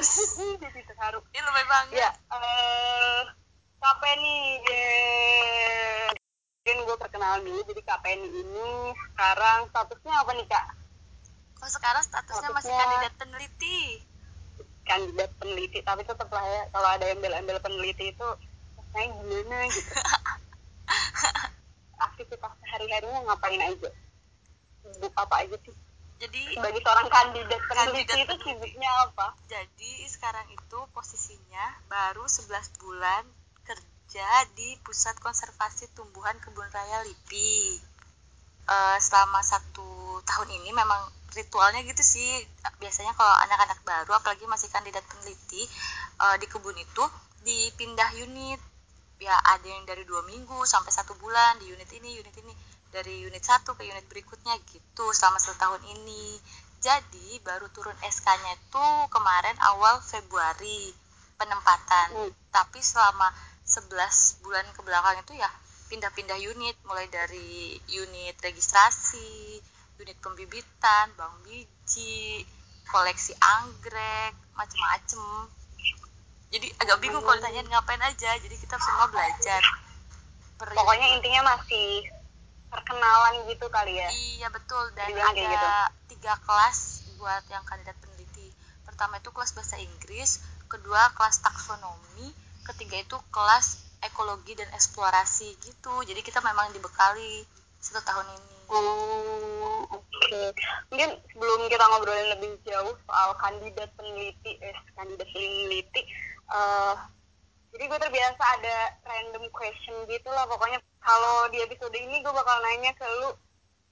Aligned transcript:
gotong 0.00 0.56
jadi 0.64 0.80
terharu. 0.82 1.18
Ini 1.30 1.42
lebih 1.42 1.66
banget. 1.66 1.94
Ya 1.98 2.10
eh 2.10 3.22
KPNI 3.80 4.36
eh, 4.68 6.08
mungkin 6.60 6.76
gue 6.84 6.96
perkenalan 6.96 7.40
dulu. 7.42 7.60
Jadi 7.64 7.82
KPNI 7.82 8.28
ini 8.28 8.68
sekarang 9.12 9.58
statusnya 9.68 10.14
apa 10.16 10.30
nih 10.34 10.46
kak? 10.46 10.66
Kok 11.56 11.70
sekarang 11.70 12.02
statusnya 12.02 12.48
masih 12.50 12.68
Statusnya- 12.68 12.80
kandidat 12.80 13.14
peneliti. 13.16 13.78
Kandidat 14.80 15.30
peneliti 15.38 15.78
tapi 15.80 16.02
tetap 16.02 16.28
lah 16.28 16.42
ya 16.42 16.62
kalau 16.72 16.88
ada 16.90 17.06
embel-embel 17.06 17.60
peneliti 17.60 18.10
itu 18.10 18.28
saya 18.90 19.06
gimana? 19.06 19.58
gitu. 19.70 19.92
Aktivitas 22.10 22.52
sehari-harinya 22.58 23.20
ngapain 23.28 23.60
aja? 23.60 23.90
Sibuk 24.80 25.12
apa 25.14 25.34
aja 25.44 25.56
sih 25.62 25.74
jadi 26.20 26.52
sebagai 26.52 26.84
seorang 26.84 27.08
kandidat 27.08 27.60
peneliti 27.64 28.04
Kandidat 28.04 28.16
itu 28.28 28.34
sibuknya 28.44 28.90
apa? 29.08 29.32
Jadi 29.48 30.04
sekarang 30.04 30.44
itu 30.52 30.78
posisinya 30.92 31.64
baru 31.88 32.28
11 32.28 32.76
bulan 32.76 33.24
kerja 33.64 34.28
di 34.52 34.76
pusat 34.84 35.16
konservasi 35.16 35.88
tumbuhan 35.96 36.36
kebun 36.44 36.68
raya 36.68 37.08
LIPI. 37.08 37.80
Eh, 38.68 38.98
selama 39.00 39.40
satu 39.40 40.20
tahun 40.28 40.60
ini 40.60 40.76
memang 40.76 41.08
ritualnya 41.32 41.80
gitu 41.88 42.04
sih. 42.04 42.44
Biasanya 42.76 43.16
kalau 43.16 43.32
anak-anak 43.48 43.80
baru 43.80 44.12
apalagi 44.20 44.44
masih 44.44 44.68
kandidat 44.68 45.00
peneliti 45.08 45.64
eh, 46.20 46.36
di 46.36 46.44
kebun 46.52 46.76
itu 46.76 47.04
dipindah 47.48 48.12
unit. 48.20 48.60
Ya 49.24 49.40
ada 49.40 49.64
yang 49.64 49.88
dari 49.88 50.04
dua 50.04 50.20
minggu 50.28 50.68
sampai 50.68 50.92
satu 50.92 51.16
bulan 51.16 51.56
di 51.64 51.72
unit 51.72 51.88
ini 51.96 52.20
unit 52.20 52.36
ini 52.44 52.52
dari 52.90 53.22
unit 53.22 53.42
satu 53.42 53.78
ke 53.78 53.86
unit 53.86 54.04
berikutnya 54.10 54.58
gitu 54.70 55.14
selama 55.14 55.38
satu 55.38 55.56
tahun 55.58 55.82
ini. 55.98 56.38
Jadi 56.82 57.38
baru 57.46 57.70
turun 57.70 57.94
SK-nya 58.02 58.56
itu 58.56 58.86
kemarin 59.12 59.56
awal 59.74 60.02
Februari 60.02 60.92
penempatan. 61.40 62.08
Hmm. 62.12 62.32
tapi 62.52 62.82
selama 62.84 63.32
11 63.64 64.44
bulan 64.44 64.66
ke 64.76 64.80
belakang 64.84 65.16
itu 65.22 65.38
ya 65.38 65.48
pindah-pindah 65.88 66.36
unit. 66.36 66.76
Mulai 66.84 67.06
dari 67.08 67.78
unit 67.88 68.34
registrasi 68.42 69.62
unit 70.00 70.16
pembibitan 70.18 71.12
bank 71.14 71.44
biji 71.46 72.42
koleksi 72.90 73.36
anggrek 73.38 74.34
macem-macem. 74.58 75.46
Jadi 76.50 76.66
agak 76.82 76.98
bingung 76.98 77.22
kalau 77.22 77.38
ditanyain 77.38 77.68
ngapain 77.70 78.02
aja. 78.02 78.34
Jadi 78.34 78.56
kita 78.58 78.74
semua 78.82 79.06
belajar. 79.06 79.62
Per 80.58 80.68
pokoknya 80.74 81.06
unit. 81.06 81.16
intinya 81.22 81.54
masih 81.54 82.19
perkenalan 82.70 83.34
gitu 83.50 83.66
kali 83.68 83.98
ya 83.98 84.08
Iya 84.14 84.48
betul 84.54 84.84
dan 84.94 85.10
Dibilang 85.10 85.34
ada 85.34 85.42
gitu. 85.44 85.68
tiga 86.16 86.34
kelas 86.46 86.78
buat 87.20 87.44
yang 87.52 87.60
kandidat 87.68 87.98
peneliti. 88.00 88.48
Pertama 88.86 89.20
itu 89.20 89.28
kelas 89.28 89.52
bahasa 89.52 89.76
Inggris, 89.76 90.40
kedua 90.72 91.12
kelas 91.12 91.44
taksonomi, 91.44 92.32
ketiga 92.64 92.96
itu 92.96 93.16
kelas 93.28 93.84
ekologi 94.00 94.56
dan 94.56 94.72
eksplorasi 94.72 95.52
gitu. 95.60 95.94
Jadi 96.08 96.24
kita 96.24 96.40
memang 96.40 96.72
dibekali 96.72 97.44
satu 97.76 98.00
tahun 98.00 98.26
ini. 98.32 98.56
Oh, 98.72 99.84
oke. 99.90 100.42
Mungkin 100.88 101.10
sebelum 101.32 101.60
kita 101.68 101.84
ngobrolin 101.90 102.28
lebih 102.38 102.56
jauh 102.64 102.96
soal 103.04 103.36
kandidat 103.36 103.92
peneliti, 103.98 104.56
eh, 104.62 104.76
kandidat 104.96 105.28
peneliti, 105.28 106.02
eh, 106.48 106.94
jadi 107.70 107.84
gue 107.86 107.98
terbiasa 107.98 108.42
ada 108.60 108.76
random 109.06 109.44
question 109.54 109.96
gitu 110.10 110.28
lah. 110.30 110.44
Pokoknya 110.50 110.78
kalau 111.00 111.48
di 111.54 111.62
episode 111.62 111.94
ini 111.94 112.20
gue 112.20 112.32
bakal 112.34 112.56
nanya 112.66 112.92
ke 112.98 113.06
lu, 113.22 113.30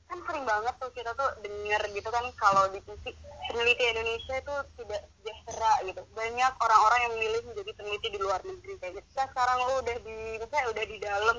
kan 0.08 0.18
sering 0.24 0.44
banget 0.48 0.74
tuh 0.80 0.90
kita 0.96 1.12
tuh 1.14 1.28
denger 1.44 1.82
gitu 1.92 2.08
kan 2.08 2.24
kalau 2.40 2.64
di 2.72 2.80
TV 2.80 3.12
peneliti 3.48 3.84
Indonesia 3.86 4.34
itu 4.40 4.54
tidak 4.82 5.02
sejahtera 5.20 5.72
gitu. 5.86 6.02
Banyak 6.16 6.52
orang-orang 6.58 6.98
yang 7.06 7.12
memilih 7.16 7.42
menjadi 7.52 7.70
peneliti 7.78 8.08
di 8.10 8.18
luar 8.18 8.40
negeri 8.42 8.74
kayak 8.82 8.92
gitu. 8.98 9.08
Nah, 9.14 9.26
sekarang 9.30 9.58
lu 9.62 9.74
udah 9.84 9.96
di, 10.02 10.16
misalnya 10.42 10.66
udah 10.74 10.84
di 10.84 10.96
dalam 10.98 11.38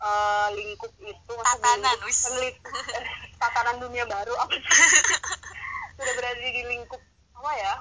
eh, 0.00 0.48
lingkup 0.58 0.92
itu, 1.00 1.34
Tatanan, 1.40 1.96
peneliti, 2.04 2.60
tatanan 3.40 3.76
dunia 3.80 4.04
baru 4.04 4.34
apa 4.36 4.52
sih? 4.52 4.64
sudah 6.00 6.16
berada 6.16 6.40
di 6.40 6.62
lingkup 6.64 7.02
apa 7.36 7.52
ya 7.60 7.74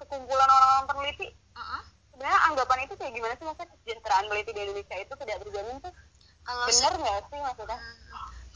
sekumpulan 0.00 0.48
orang-orang 0.48 0.86
peneliti 0.88 1.28
Mm-mm. 1.52 1.82
Sebenarnya 2.16 2.40
anggapan 2.48 2.78
itu 2.88 2.94
kayak 2.96 3.12
gimana 3.12 3.32
sih 3.36 3.44
maksudnya 3.44 3.68
kesejahteraan 3.76 4.24
peneliti 4.24 4.50
di 4.56 4.60
Indonesia 4.64 4.96
itu 4.96 5.12
tidak 5.20 5.36
terjamin 5.44 5.76
tuh 5.84 5.92
Kalau 6.42 6.64
se- 6.72 6.80
bener 6.80 6.92
nggak 6.96 7.18
sih 7.28 7.40
maksudnya 7.44 7.76
Hmm, 7.76 7.96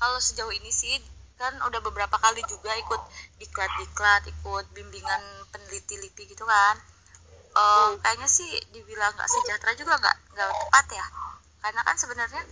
kalau 0.00 0.16
sejauh 0.16 0.54
ini 0.56 0.72
sih 0.72 0.96
kan 1.36 1.52
udah 1.60 1.80
beberapa 1.80 2.16
kali 2.16 2.40
juga 2.48 2.72
ikut 2.76 3.00
diklat-diklat, 3.36 4.22
ikut 4.28 4.64
bimbingan 4.72 5.20
peneliti 5.52 5.96
LIPI 5.96 6.32
gitu 6.32 6.44
kan. 6.44 6.76
Hmm. 7.50 8.00
kayaknya 8.00 8.28
sih 8.30 8.48
dibilang 8.72 9.12
nggak 9.12 9.28
sejahtera 9.28 9.72
juga 9.76 9.98
nggak 10.00 10.16
nggak 10.32 10.48
tepat 10.56 10.86
ya. 10.96 11.06
Karena 11.60 11.80
kan 11.84 11.96
sebenarnya 11.98 12.42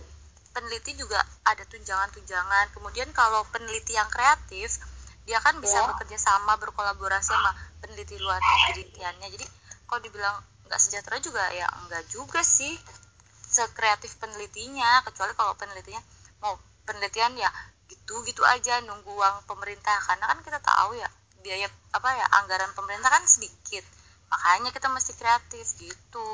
peneliti 0.53 0.93
juga 0.93 1.17
ada 1.45 1.63
tunjangan-tunjangan. 1.65 2.69
Kemudian 2.75 3.09
kalau 3.15 3.41
peneliti 3.49 3.97
yang 3.97 4.09
kreatif, 4.11 4.77
dia 5.25 5.39
kan 5.41 5.57
bisa 5.57 5.81
Ya. 5.81 5.87
bekerja 5.89 6.17
sama 6.19 6.53
berkolaborasi 6.61 7.29
sama 7.31 7.51
peneliti 7.81 8.17
luar 8.21 8.37
negeri. 8.37 8.83
Jadi 8.93 9.45
kalau 9.87 10.01
dibilang 10.03 10.37
nggak 10.69 10.79
sejahtera 10.79 11.17
juga 11.17 11.41
ya 11.49 11.65
enggak 11.81 12.05
juga 12.13 12.45
sih 12.45 12.77
sekreatif 13.49 14.13
penelitinya 14.21 15.01
kecuali 15.01 15.33
kalau 15.33 15.57
penelitinya 15.57 15.97
mau 16.45 16.53
penelitian 16.85 17.33
ya 17.33 17.49
gitu-gitu 17.89 18.45
aja 18.45 18.85
nunggu 18.85 19.09
uang 19.09 19.49
pemerintah. 19.49 19.97
Karena 20.05 20.29
kan 20.29 20.39
kita 20.45 20.61
tahu 20.61 20.93
ya 20.93 21.09
biaya 21.41 21.65
apa 21.89 22.09
ya 22.13 22.25
anggaran 22.41 22.69
pemerintah 22.77 23.09
kan 23.09 23.25
sedikit. 23.25 23.81
Makanya 24.29 24.69
kita 24.69 24.87
mesti 24.93 25.17
kreatif 25.17 25.65
gitu 25.81 26.29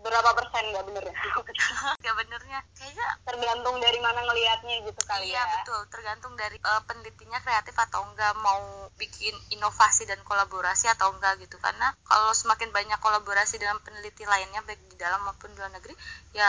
berapa 0.00 0.30
persen 0.32 0.64
nggak 0.72 0.84
bener 0.88 1.04
ya? 1.04 1.14
Ya 2.06 2.12
benernya. 2.16 2.60
Kayaknya 2.76 3.08
tergantung 3.28 3.76
dari 3.78 3.98
mana 4.00 4.20
ngelihatnya 4.24 4.76
gitu 4.88 5.02
kali 5.04 5.32
iya 5.32 5.44
ya. 5.44 5.52
betul. 5.60 5.80
Tergantung 5.92 6.32
dari 6.36 6.56
eh, 6.56 6.82
penelitinya 6.88 7.38
kreatif 7.44 7.76
atau 7.76 8.00
enggak 8.08 8.32
mau 8.40 8.88
bikin 8.96 9.32
inovasi 9.52 10.08
dan 10.08 10.20
kolaborasi 10.24 10.88
atau 10.88 11.12
enggak 11.12 11.36
gitu. 11.44 11.60
Karena 11.60 11.92
kalau 12.08 12.32
semakin 12.32 12.72
banyak 12.72 12.98
kolaborasi 12.98 13.60
dengan 13.60 13.76
peneliti 13.84 14.24
lainnya 14.24 14.64
baik 14.64 14.80
di 14.88 14.96
dalam 14.96 15.20
maupun 15.24 15.52
di 15.52 15.60
luar 15.60 15.72
negeri 15.72 15.92
ya 16.32 16.48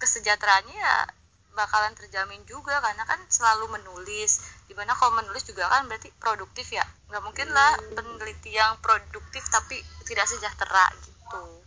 kesejahteraannya 0.00 0.76
ya 0.76 0.96
bakalan 1.52 1.92
terjamin 1.96 2.40
juga. 2.48 2.80
Karena 2.80 3.04
kan 3.04 3.20
selalu 3.28 3.76
menulis. 3.76 4.40
Di 4.66 4.72
mana 4.72 4.96
kalau 4.96 5.14
menulis 5.20 5.44
juga 5.44 5.68
kan 5.68 5.84
berarti 5.84 6.08
produktif 6.16 6.72
ya. 6.72 6.84
Nggak 7.12 7.22
mungkin 7.22 7.48
lah 7.52 7.76
peneliti 7.92 8.56
yang 8.56 8.80
produktif 8.80 9.44
tapi 9.52 9.80
tidak 10.08 10.24
sejahtera 10.24 10.88
gitu 11.04 11.15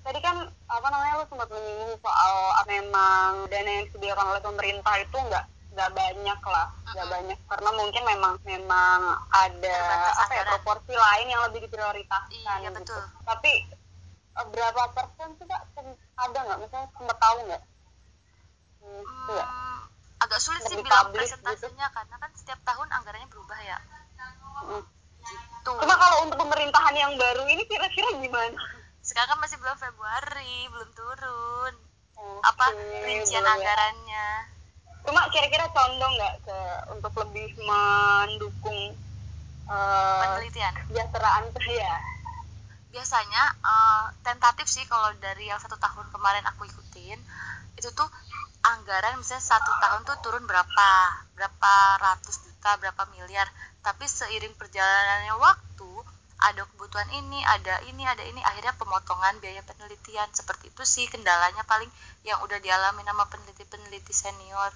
tadi 0.09 0.20
kan 0.24 0.36
apa 0.47 0.88
namanya 0.90 1.22
lu 1.22 1.25
sempat 1.28 1.50
menyinggung 1.52 1.94
soal 2.00 2.36
apa 2.56 2.70
memang 2.72 3.46
dana 3.52 3.70
yang 3.70 3.84
disediakan 3.92 4.25
oleh 4.31 4.42
pemerintah 4.42 4.94
itu 4.97 5.18
nggak 5.18 5.46
nggak 5.75 5.90
banyak 5.94 6.40
lah. 6.50 6.68
Nggak 6.90 7.06
Mm-mm. 7.06 7.16
banyak. 7.20 7.40
Karena 7.46 7.69
mungkin 7.78 8.03
memang 8.03 8.34
memang 8.42 9.00
ada 9.30 9.75
Terbatas 9.78 10.18
apa 10.18 10.34
ya 10.34 10.44
proporsi 10.58 10.94
lain 10.98 11.28
yang 11.30 11.42
lebih 11.52 11.59
diprioritaskan 11.69 12.34
Iya, 12.34 12.53
gitu. 12.66 12.74
betul. 12.81 13.03
tapi 13.28 13.52
eh, 14.40 14.46
berapa 14.50 14.81
persen 14.98 15.30
sih 15.38 15.46
kak? 15.46 15.62
Ada 16.19 16.40
nggak? 16.42 16.59
Misalnya 16.66 16.88
sempat 16.98 17.18
tahu 17.22 17.38
nggak? 17.48 17.64
Hmm, 18.80 19.03
iya. 19.36 19.46
Hmm, 19.46 19.80
agak 20.25 20.40
sulit 20.42 20.62
sih 20.66 20.78
bilang 20.80 21.12
gitu. 21.12 21.16
presentasinya 21.22 21.88
karena 21.94 22.16
kan 22.18 22.31
setiap 22.34 22.59
tahun 22.66 22.88
anggarannya 22.90 23.30
berubah 23.30 23.59
ya. 23.62 23.78
Mm. 24.66 24.84
gitu. 25.19 25.72
Cuma 25.80 25.96
kalau 25.96 26.18
untuk 26.25 26.38
pemerintahan 26.42 26.96
yang 26.98 27.14
baru 27.16 27.44
ini 27.48 27.64
kira-kira 27.69 28.09
gimana 28.18 28.58
sekarang 29.09 29.33
kan 29.33 29.39
masih 29.41 29.57
belum 29.57 29.77
Februari 29.81 30.69
belum 30.69 30.89
turun. 30.94 31.73
Oke, 32.19 32.45
apa 32.45 32.65
rincian 33.09 33.41
boleh. 33.41 33.56
anggarannya? 33.57 34.29
Cuma 35.01 35.25
kira-kira 35.33 35.65
condong 35.73 36.13
nggak 36.13 36.35
ke 36.45 36.59
untuk 36.94 37.13
lebih 37.25 37.50
mendukung 37.65 38.94
eh, 39.65 40.21
penelitian? 40.21 40.73
kesejahteraan 40.85 41.44
ya 41.65 41.97
biasanya 42.89 43.44
eh, 43.65 44.06
tentatif 44.25 44.65
sih 44.69 44.85
kalau 44.85 45.13
dari 45.17 45.50
yang 45.50 45.57
satu 45.57 45.77
tahun 45.81 46.09
kemarin 46.13 46.45
aku 46.45 46.69
ikutin 46.69 47.17
itu 47.77 47.89
tuh 47.95 48.09
anggaran 48.59 49.15
misalnya 49.17 49.41
satu 49.41 49.71
tahun 49.79 50.01
tuh 50.03 50.17
turun 50.19 50.44
berapa? 50.44 50.89
Berapa 51.33 51.73
ratus 52.03 52.44
juta 52.44 52.75
berapa 52.75 53.07
miliar? 53.15 53.47
Tapi 53.79 54.03
seiring 54.03 54.51
perjalanannya 54.59 55.35
waktu 55.39 55.91
ada 56.39 56.63
kebutuhan 56.63 57.09
ini 57.12 57.44
ada 57.44 57.83
ini 57.91 58.07
ada 58.07 58.24
ini. 58.24 58.39
Akhirnya 58.39 58.71
pemotongan 58.80 59.44
biaya 59.44 59.59
penelitian. 59.68 60.27
Seperti 60.31 60.71
itu 60.71 60.83
sih 60.88 61.06
kendalanya 61.12 61.68
paling 61.68 61.91
yang 62.24 62.39
udah 62.47 62.59
dialami 62.63 63.03
nama 63.03 63.27
peneliti-peneliti 63.27 64.15
senior. 64.15 64.71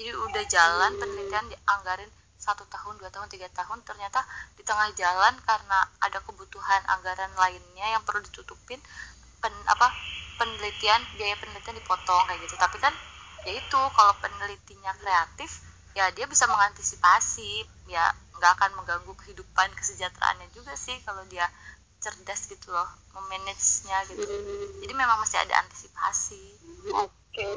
Jadi 0.00 0.10
udah 0.16 0.44
jalan 0.48 0.96
penelitian 0.96 1.44
dianggarin 1.52 2.08
satu 2.40 2.64
tahun 2.72 2.96
dua 2.96 3.12
tahun 3.12 3.28
tiga 3.28 3.52
tahun. 3.52 3.84
Ternyata 3.84 4.24
di 4.56 4.64
tengah 4.64 4.88
jalan 4.96 5.36
karena 5.44 5.78
ada 6.00 6.18
kebutuhan 6.24 6.80
anggaran 6.88 7.32
lainnya 7.36 8.00
yang 8.00 8.02
perlu 8.02 8.24
ditutupin 8.24 8.80
pen, 9.44 9.52
apa 9.68 9.92
penelitian 10.40 11.04
biaya 11.20 11.36
penelitian 11.36 11.76
dipotong 11.84 12.24
kayak 12.32 12.40
gitu. 12.48 12.56
Tapi 12.56 12.80
kan 12.80 12.96
ya 13.44 13.52
itu 13.60 13.80
kalau 13.92 14.16
penelitinya 14.24 14.96
kreatif 14.96 15.60
ya 15.92 16.08
dia 16.16 16.24
bisa 16.24 16.48
mengantisipasi 16.48 17.62
ya 17.86 18.04
nggak 18.34 18.52
akan 18.56 18.70
mengganggu 18.76 19.12
kehidupan 19.14 19.68
kesejahteraannya 19.74 20.48
juga 20.50 20.72
sih 20.74 20.96
kalau 21.02 21.22
dia 21.28 21.44
cerdas 22.00 22.46
gitu 22.46 22.68
loh 22.68 22.88
memanage-nya 23.12 24.04
gitu 24.08 24.24
Hmm, 24.24 24.80
jadi 24.84 24.92
memang 24.92 25.16
masih 25.18 25.40
ada 25.40 25.54
antisipasi 25.60 26.44
Oke. 26.92 27.48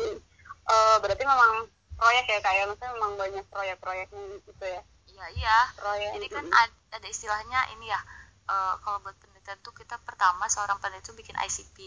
Eh, 0.67 0.95
berarti 0.99 1.23
memang 1.23 1.67
proyek 1.95 2.25
ya 2.27 2.39
kayak 2.39 2.63
maksudnya 2.67 2.91
memang 2.93 3.13
banyak 3.15 3.45
proyek-proyek 3.47 4.07
gitu 4.43 4.63
ya. 4.63 4.81
iya 5.07 5.25
iya 5.33 5.57
Proyek. 5.75 6.11
jadi 6.15 6.27
kan 6.29 6.45
mm, 6.45 6.53
ad- 6.53 6.79
ada 6.91 7.07
istilahnya 7.07 7.59
ini 7.73 7.87
ya 7.87 7.99
eh, 8.47 8.73
kalau 8.83 8.99
buat 9.01 9.15
penelitian 9.17 9.59
tuh 9.59 9.71
kita 9.71 9.95
pertama 10.03 10.47
seorang 10.47 10.77
peneliti 10.77 11.07
tuh 11.07 11.15
bikin 11.15 11.35
ICP 11.35 11.77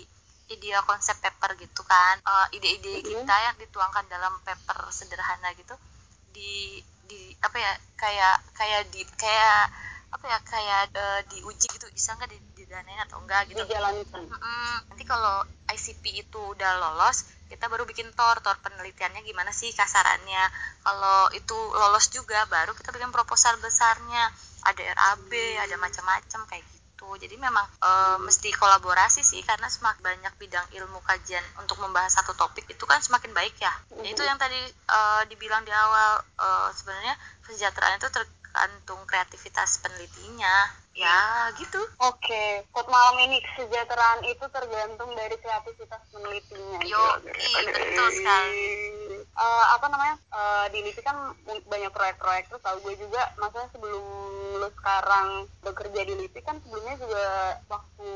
idea 0.50 0.82
konsep 0.82 1.16
paper 1.16 1.54
gitu 1.56 1.80
kan 1.84 2.18
Eh, 2.20 2.56
ide-ide 2.56 3.00
Mhm. 3.00 3.06
kita 3.06 3.36
yang 3.40 3.56
dituangkan 3.56 4.04
dalam 4.08 4.34
paper 4.42 4.88
sederhana 4.90 5.52
gitu 5.54 5.76
di 6.30 6.80
di 7.10 7.34
apa 7.42 7.58
ya 7.58 7.72
kayak 7.98 8.36
kayak 8.54 8.82
di 8.94 9.02
kayak 9.18 9.66
apa 10.10 10.24
ya 10.26 10.38
kayak 10.42 10.82
eh, 10.94 11.20
diuji 11.30 11.66
gitu 11.70 11.86
bisa 11.90 12.14
nggak 12.18 12.30
di- 12.30 12.54
didanain 12.62 13.02
atau 13.06 13.22
enggak 13.22 13.46
gitu 13.50 13.62
dijalankan. 13.62 14.26
Mm-mm. 14.26 14.74
nanti 14.90 15.04
kalau 15.06 15.42
ICP 15.70 16.02
itu 16.26 16.40
udah 16.54 16.78
lolos 16.82 17.26
kita 17.46 17.66
baru 17.66 17.82
bikin 17.86 18.10
tor 18.14 18.38
tor 18.42 18.58
penelitiannya 18.62 19.22
gimana 19.22 19.50
sih 19.54 19.70
kasarannya 19.74 20.42
kalau 20.82 21.30
itu 21.34 21.54
lolos 21.54 22.10
juga 22.10 22.42
baru 22.50 22.74
kita 22.74 22.90
bikin 22.94 23.10
proposal 23.14 23.58
besarnya 23.62 24.30
ada 24.66 24.82
RAB 24.82 25.30
ada 25.62 25.76
macam-macam 25.78 26.40
kayak 26.46 26.62
gitu 26.66 26.89
jadi 27.20 27.36
memang 27.40 27.66
eh, 27.80 28.18
mesti 28.20 28.52
kolaborasi 28.56 29.24
sih 29.24 29.40
karena 29.46 29.68
semakin 29.68 30.00
banyak 30.00 30.34
bidang 30.36 30.66
ilmu 30.76 31.00
kajian 31.04 31.44
untuk 31.60 31.80
membahas 31.80 32.16
satu 32.20 32.36
topik 32.36 32.68
itu 32.68 32.84
kan 32.84 33.00
semakin 33.00 33.32
baik 33.32 33.56
ya. 33.60 33.72
Ya, 34.04 34.12
itu 34.12 34.22
yang 34.24 34.36
tadi 34.36 34.58
eh, 34.68 35.22
dibilang 35.32 35.64
di 35.64 35.72
awal 35.72 36.20
eh, 36.20 36.68
sebenarnya 36.76 37.14
kesejahteraan 37.46 38.00
itu 38.00 38.08
tergantung 38.12 39.00
kreativitas 39.06 39.78
penelitinya. 39.80 40.74
Ya 40.98 41.48
gitu. 41.56 41.78
Oke, 42.02 42.66
quote 42.74 42.90
malam 42.90 43.16
ini 43.24 43.38
kesejahteraan 43.40 44.26
itu 44.26 44.44
tergantung 44.50 45.14
dari 45.14 45.38
kreativitas 45.38 46.02
penelitinya. 46.10 46.82
Yo, 46.82 47.04
betul 47.24 48.08
sekali. 48.10 48.68
Eh, 49.22 49.64
apa 49.78 49.86
namanya? 49.88 50.18
Eh, 50.34 50.66
di 50.74 50.78
LIPI 50.84 51.02
kan 51.06 51.16
banyak 51.46 51.92
proyek-proyek 51.94 52.50
terus 52.50 52.62
tahu 52.66 52.76
gue 52.84 52.94
juga 53.00 53.22
maksudnya 53.38 53.70
sebelum 53.70 54.04
lu 54.58 54.68
sekarang 54.74 55.46
bekerja 55.62 56.00
di 56.02 56.14
LIPI 56.18 56.40
kan 56.42 56.56
sebelumnya 56.64 56.96
juga 56.98 57.26
waktu 57.70 58.10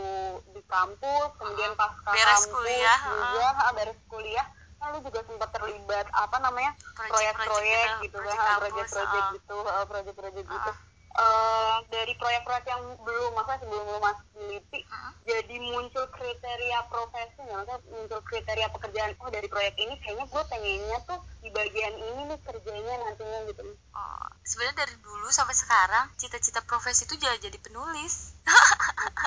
di 0.55 0.63
kampus 0.67 1.31
kemudian 1.39 1.73
pas 1.79 1.93
Beres 1.95 2.25
kampus 2.25 2.51
kuliah, 2.51 2.99
juga 3.07 3.49
ah, 3.55 3.73
beres 3.77 4.01
kuliah. 4.11 4.47
Kan 4.81 4.87
lu 4.93 4.99
juga 5.01 5.21
sempat 5.25 5.49
terlibat 5.55 6.07
apa 6.13 6.37
namanya 6.45 6.73
Proyek-proyek 6.97 7.89
gitu, 8.05 8.19
kan 8.21 8.61
proyek-proyek 8.61 9.25
gitu 9.39 9.57
proyek-proyek 9.65 10.35
gitu 10.45 10.71
Eh, 11.15 11.77
dari 11.95 12.11
proyek-proyek 12.19 12.67
yang 12.67 12.83
belum 13.07 13.39
maksudnya 13.39 13.63
sebelum 13.63 13.87
lu 13.87 14.03
masuk 14.03 14.27
di 14.35 14.59
LIPI 14.59 14.83
Mm-mm. 14.83 15.11
jadi 15.23 15.57
muncul 15.63 16.11
kriteria 16.11 16.91
profesi 16.91 17.39
maksudnya 17.47 17.79
muncul 17.87 18.19
kriteria 18.27 18.67
pekerjaan 18.75 19.15
oh 19.23 19.31
dari 19.31 19.47
proyek 19.47 19.79
ini 19.79 19.95
kayaknya 20.03 20.27
gue 20.27 20.43
pengennya 20.51 20.99
tuh 21.07 21.23
di 21.39 21.55
bagian 21.55 21.95
ini 22.03 22.35
nih 22.35 22.39
kerjanya 22.43 22.95
nantinya 23.07 23.47
gitu. 23.47 23.63
Oh, 23.95 24.27
sebenarnya 24.43 24.83
dari 24.83 24.97
dulu 25.07 25.31
sampai 25.31 25.55
sekarang 25.55 26.11
cita-cita 26.19 26.67
profesi 26.67 27.07
itu 27.07 27.15
jadi 27.15 27.39
jadi 27.39 27.63
penulis. 27.63 28.35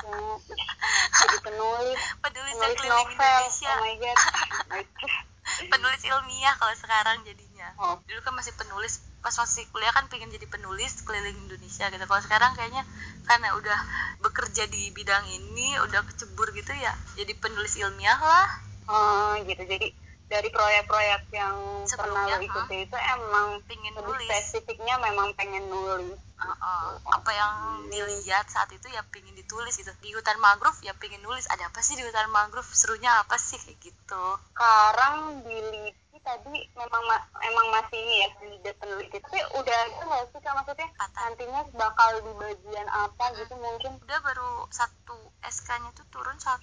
Ya, 0.04 0.20
jadi 1.24 1.38
penulis. 1.40 2.00
Penulis 2.28 2.52
penulis 2.52 2.84
novel. 2.84 3.16
Indonesia. 3.16 3.72
Oh 3.72 3.80
my 3.80 3.94
god. 3.96 4.16
Oh 4.20 4.66
my 4.76 4.84
God. 4.84 5.12
penulis 5.72 6.02
ilmiah 6.04 6.54
kalau 6.60 6.74
sekarang 6.76 7.24
jadinya. 7.24 7.72
Oh. 7.80 7.96
dulu 8.04 8.20
kan 8.20 8.36
masih 8.36 8.52
penulis 8.60 9.07
pas 9.18 9.34
masih 9.34 9.66
kuliah 9.74 9.90
kan 9.90 10.06
pengen 10.06 10.30
jadi 10.30 10.46
penulis 10.46 11.02
keliling 11.02 11.36
Indonesia 11.48 11.90
gitu. 11.90 12.04
Kalau 12.04 12.22
sekarang 12.22 12.54
kayaknya 12.54 12.86
karena 13.26 13.54
udah 13.58 13.78
bekerja 14.22 14.66
di 14.70 14.90
bidang 14.94 15.26
ini 15.28 15.76
udah 15.84 16.02
kecebur 16.06 16.50
gitu 16.54 16.72
ya 16.74 16.94
jadi 17.18 17.32
penulis 17.36 17.76
ilmiah 17.76 18.18
lah. 18.18 18.48
Oh, 18.88 19.36
gitu. 19.44 19.60
Jadi 19.68 19.92
dari 20.28 20.48
proyek-proyek 20.52 21.32
yang 21.32 21.56
pernah 21.88 22.28
Sebelumnya, 22.28 22.36
lo 22.36 22.44
ikuti 22.44 22.76
itu 22.84 22.96
emang 23.16 23.48
pengen 23.64 23.92
lebih 23.96 24.12
nulis. 24.12 24.28
spesifiknya 24.28 24.94
memang 25.00 25.32
pengen 25.32 25.64
nulis. 25.72 26.20
Uh-uh. 26.38 27.02
apa 27.02 27.34
yang 27.34 27.52
dilihat 27.90 28.46
saat 28.46 28.70
itu 28.70 28.86
ya 28.92 29.02
pengen 29.10 29.34
ditulis 29.34 29.74
gitu. 29.74 29.90
Di 29.98 30.14
hutan 30.14 30.38
mangrove 30.38 30.78
ya 30.84 30.94
pengen 30.94 31.24
nulis. 31.24 31.48
Ada 31.48 31.72
apa 31.72 31.80
sih 31.80 31.96
di 31.96 32.04
hutan 32.04 32.28
mangrove? 32.30 32.68
Serunya 32.68 33.24
apa 33.24 33.40
sih? 33.40 33.58
Kayak 33.58 33.90
gitu. 33.90 34.24
Sekarang 34.54 35.42
di 35.42 35.90
LIPI 36.18 36.26
tadi 36.26 36.58
memang 36.74 37.02
ma- 37.06 37.26
emang 37.46 37.66
masih 37.70 37.94
ini 38.02 38.14
ya 38.22 38.28
kandidat 38.34 38.74
peneliti 38.82 39.16
tapi 39.22 39.38
udah 39.54 39.76
ada 39.86 40.02
nggak 40.02 40.24
sih 40.34 40.40
kak? 40.42 40.54
Maksudnya 40.58 40.88
Kata. 40.98 41.18
nantinya 41.30 41.60
bakal 41.78 42.10
di 42.26 42.32
bagian 42.34 42.88
apa 42.90 43.24
gitu 43.38 43.54
mungkin? 43.54 43.92
Udah 44.02 44.18
baru 44.26 44.66
satu 44.74 45.14
SK-nya 45.46 45.94
tuh 45.94 46.02
turun 46.10 46.34
1 46.34 46.58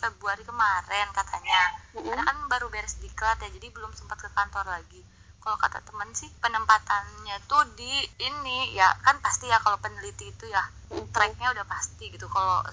Februari 0.00 0.40
kemarin 0.48 1.08
katanya. 1.12 1.60
Mm-mm. 1.92 2.08
karena 2.08 2.22
kan 2.24 2.36
baru 2.48 2.66
beres 2.72 2.96
diklat 3.04 3.36
ya 3.44 3.48
jadi 3.52 3.68
belum 3.76 3.92
sempat 3.92 4.24
ke 4.24 4.28
kantor 4.32 4.64
lagi. 4.72 5.04
Kalau 5.36 5.60
kata 5.60 5.84
teman 5.84 6.08
sih 6.16 6.32
penempatannya 6.40 7.36
tuh 7.44 7.60
di 7.76 7.92
ini 8.24 8.72
ya 8.72 8.88
kan 9.04 9.20
pasti 9.20 9.52
ya 9.52 9.60
kalau 9.60 9.76
peneliti 9.84 10.32
itu 10.32 10.48
ya 10.48 10.64
tracknya 11.12 11.52
udah 11.52 11.68
pasti 11.68 12.08
gitu. 12.08 12.24
Kalau 12.32 12.64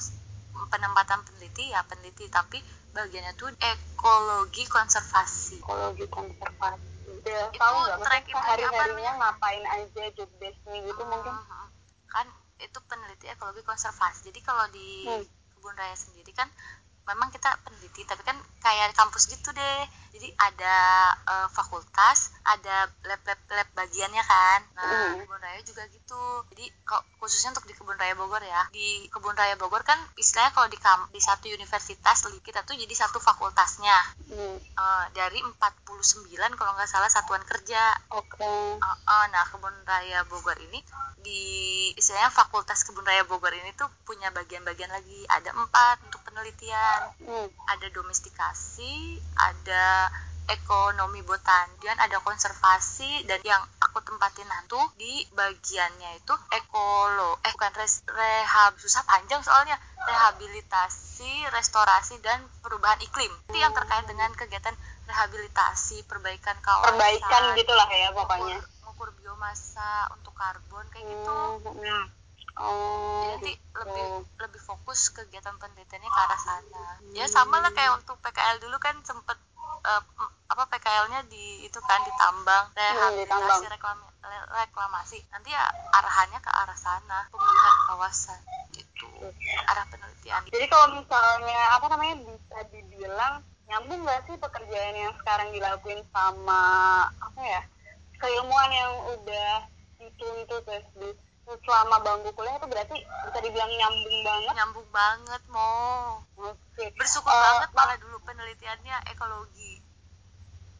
penempatan 0.72 1.20
peneliti 1.28 1.76
ya 1.76 1.84
peneliti 1.84 2.32
tapi 2.32 2.64
bagiannya 2.92 3.34
tuh 3.40 3.50
ekologi 3.56 4.64
konservasi. 4.68 5.64
Ekologi 5.64 6.06
konservasi. 6.12 6.90
Udah 7.12 7.44
Itu 7.52 7.60
tahu 7.60 7.76
nggak? 7.88 7.98
Track 8.04 8.24
sehari 8.32 8.64
apa 8.68 8.82
harinya 8.84 9.12
ngapain 9.20 9.64
aja 9.68 10.04
job 10.16 10.30
desknya 10.40 10.80
gitu 10.84 11.02
mungkin? 11.08 11.34
Hmm, 11.34 11.68
kan 12.12 12.28
itu 12.60 12.78
peneliti 12.86 13.26
ekologi 13.32 13.64
konservasi. 13.64 14.30
Jadi 14.32 14.40
kalau 14.44 14.66
di 14.70 15.08
Hmm. 15.08 15.24
kebun 15.56 15.76
raya 15.78 15.96
sendiri 15.96 16.32
kan 16.34 16.50
memang 17.04 17.30
kita 17.30 17.50
peneliti 17.62 18.04
tapi 18.04 18.22
kan 18.22 18.38
kayak 18.60 18.94
kampus 18.94 19.28
gitu 19.28 19.50
deh. 19.52 19.82
Jadi 20.12 20.28
ada 20.38 20.76
eh, 21.24 21.48
fakultas 21.50 22.36
ada 22.44 22.86
lab 23.04 23.22
lab 23.24 23.40
lab 23.48 23.68
bagiannya 23.74 24.22
kan. 24.22 24.60
Nah 24.76 25.16
Hmm. 25.16 25.24
kebun 25.24 25.40
raya 25.40 25.62
juga 25.64 25.88
gitu. 25.88 26.24
Jadi 26.52 26.68
kok 26.84 27.02
khususnya 27.18 27.56
untuk 27.56 27.64
di 27.64 27.74
kebun 27.74 27.96
raya 27.96 28.14
Bogor 28.14 28.44
ya. 28.44 28.68
Di 28.70 29.08
kebun 29.08 29.34
raya 29.34 29.56
Bogor 29.56 29.82
kan 29.82 29.98
istilahnya 30.16 30.52
kalau 30.52 30.68
di 30.68 30.76
kam- 30.76 31.08
di 31.10 31.20
satu 31.20 31.48
universitas 31.48 32.22
kita 32.44 32.62
tuh 32.62 32.76
jadi 32.76 32.92
satu 32.92 33.18
fakultasnya. 33.18 33.98
Hmm, 34.28 34.58
Eh, 34.62 35.06
dari 35.14 35.40
49 35.42 36.58
kalau 36.58 36.74
nggak 36.74 36.90
salah 36.90 37.08
satuan 37.08 37.42
kerja. 37.46 37.94
Oke. 38.12 38.42
Uh, 38.42 38.76
uh, 38.82 39.26
nah 39.30 39.46
kebun 39.48 39.74
raya 39.86 40.26
Bogor 40.26 40.58
ini 40.58 40.82
di 41.18 41.42
istilahnya 41.94 42.30
fakultas 42.30 42.82
kebun 42.82 43.06
raya 43.06 43.24
Bogor 43.24 43.54
ini 43.54 43.72
tuh 43.74 43.88
punya 44.04 44.28
bagian-bagian 44.32 44.90
lagi. 44.90 45.22
Ada 45.30 45.54
empat 45.54 46.02
untuk 46.04 46.20
penelitian 46.26 47.01
Hmm, 47.22 47.48
ada 47.70 47.88
domestikasi 47.94 49.18
ada 49.38 50.10
ekonomi 50.52 51.22
botani 51.24 51.80
dan 51.80 51.96
ada 52.02 52.18
konservasi 52.20 53.24
dan 53.30 53.40
yang 53.46 53.62
aku 53.80 54.04
tempatin 54.04 54.48
nanti 54.50 54.76
di 54.98 55.14
bagiannya 55.32 56.20
itu 56.20 56.34
ekolo 56.52 57.40
eh 57.46 57.52
bukan 57.56 57.74
res, 57.78 58.04
rehab 58.08 58.76
susah 58.80 59.04
panjang 59.08 59.40
soalnya. 59.44 59.78
Rehabilitasi 60.02 61.46
restorasi 61.54 62.18
dan 62.26 62.42
perubahan 62.66 62.98
iklim. 63.06 63.30
Itu 63.54 63.58
yang 63.62 63.70
terkait 63.72 64.10
dengan 64.10 64.34
kegiatan 64.34 64.74
rehabilitasi 65.06 66.10
perbaikan 66.10 66.58
kawasan. 66.66 66.98
Perbaikan 66.98 67.42
gitulah 67.54 67.88
ya 67.94 68.10
pokoknya. 68.10 68.58
Mengukur 68.82 69.14
biomasa 69.22 70.10
untuk 70.18 70.34
karbon 70.34 70.90
kayak 70.90 71.06
gitu. 71.06 71.38
Hmm, 71.62 71.78
hmm. 71.78 72.21
Oh 72.58 73.24
jadi 73.24 73.32
nanti 73.38 73.52
gitu. 73.56 73.80
lebih 73.80 74.06
lebih 74.42 74.62
fokus 74.62 75.14
kegiatan 75.14 75.56
penelitiannya 75.56 76.10
ke 76.10 76.22
arah 76.22 76.42
sana. 76.42 76.86
Ya 77.16 77.26
sama 77.28 77.64
lah 77.64 77.72
kayak 77.72 78.02
waktu 78.02 78.12
PKL 78.12 78.58
dulu 78.60 78.78
kan 78.82 78.96
sempet 79.06 79.38
m- 79.82 80.34
apa 80.52 80.64
PKL-nya 80.68 81.26
di 81.32 81.64
itu 81.64 81.80
kan 81.80 82.04
ditambang 82.04 82.76
rehabilitasi 82.76 83.24
ditambang. 83.24 83.62
reklami- 83.72 84.14
re- 84.28 84.50
reklamasi. 84.68 85.24
Nanti 85.32 85.56
ya 85.56 85.64
arahannya 85.96 86.40
ke 86.44 86.52
arah 86.52 86.78
sana 86.78 87.20
pemulihan 87.32 87.76
kawasan 87.88 88.40
gitu. 88.76 89.10
Arah 89.72 89.86
penelitian. 89.88 90.42
Jadi 90.52 90.66
kalau 90.68 90.88
misalnya 90.94 91.80
apa 91.80 91.86
namanya 91.88 92.16
bisa 92.20 92.58
dibilang 92.70 93.42
nyambung 93.72 94.04
nggak 94.04 94.28
sih 94.28 94.36
pekerjaan 94.36 94.96
yang 95.00 95.14
sekarang 95.24 95.48
dilakuin 95.56 96.04
sama 96.12 96.64
apa 97.08 97.40
ya 97.40 97.62
keilmuan 98.20 98.70
yang 98.70 98.92
udah 99.18 99.52
dituntut 99.96 100.68
ya 100.68 100.80
selama 101.60 101.98
bangku 102.04 102.30
kuliah 102.36 102.56
itu 102.56 102.68
berarti 102.68 102.98
bisa 103.02 103.40
dibilang 103.44 103.72
nyambung 103.72 104.18
banget. 104.24 104.54
nyambung 104.56 104.90
banget 104.92 105.42
mau 105.52 105.76
Oke. 106.40 106.86
bersyukur 106.96 107.32
Eh, 107.32 107.42
banget 107.42 107.70
malah 107.76 107.98
dulu 108.00 108.18
penelitiannya 108.24 108.96
ekologi 109.12 109.82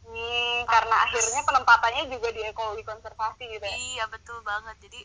hmm, 0.06 0.68
karena 0.68 0.96
akhirnya 1.08 1.40
penempatannya 1.46 2.02
juga 2.10 2.28
di 2.34 2.42
ekologi 2.44 2.82
konservasi 2.84 3.42
gitu 3.48 3.64
ya. 3.64 3.74
Iya 3.76 4.04
betul 4.10 4.40
banget. 4.44 4.76
Jadi 4.82 5.00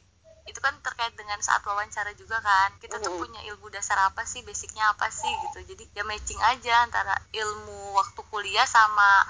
itu 0.47 0.59
kan 0.63 0.71
terkait 0.79 1.11
dengan 1.19 1.39
saat 1.43 1.59
wawancara 1.67 2.15
juga 2.15 2.39
kan. 2.39 2.71
Kita 2.79 3.03
tuh 3.03 3.19
punya 3.19 3.43
ilmu 3.51 3.67
dasar 3.67 3.99
apa 4.07 4.23
sih, 4.23 4.41
basicnya 4.47 4.87
apa 4.95 5.11
sih 5.11 5.27
gitu. 5.27 5.75
Jadi 5.75 5.83
ya 5.91 6.07
matching 6.07 6.39
aja 6.39 6.87
antara 6.87 7.15
ilmu 7.35 7.99
waktu 7.99 8.21
kuliah 8.31 8.63
sama 8.63 9.27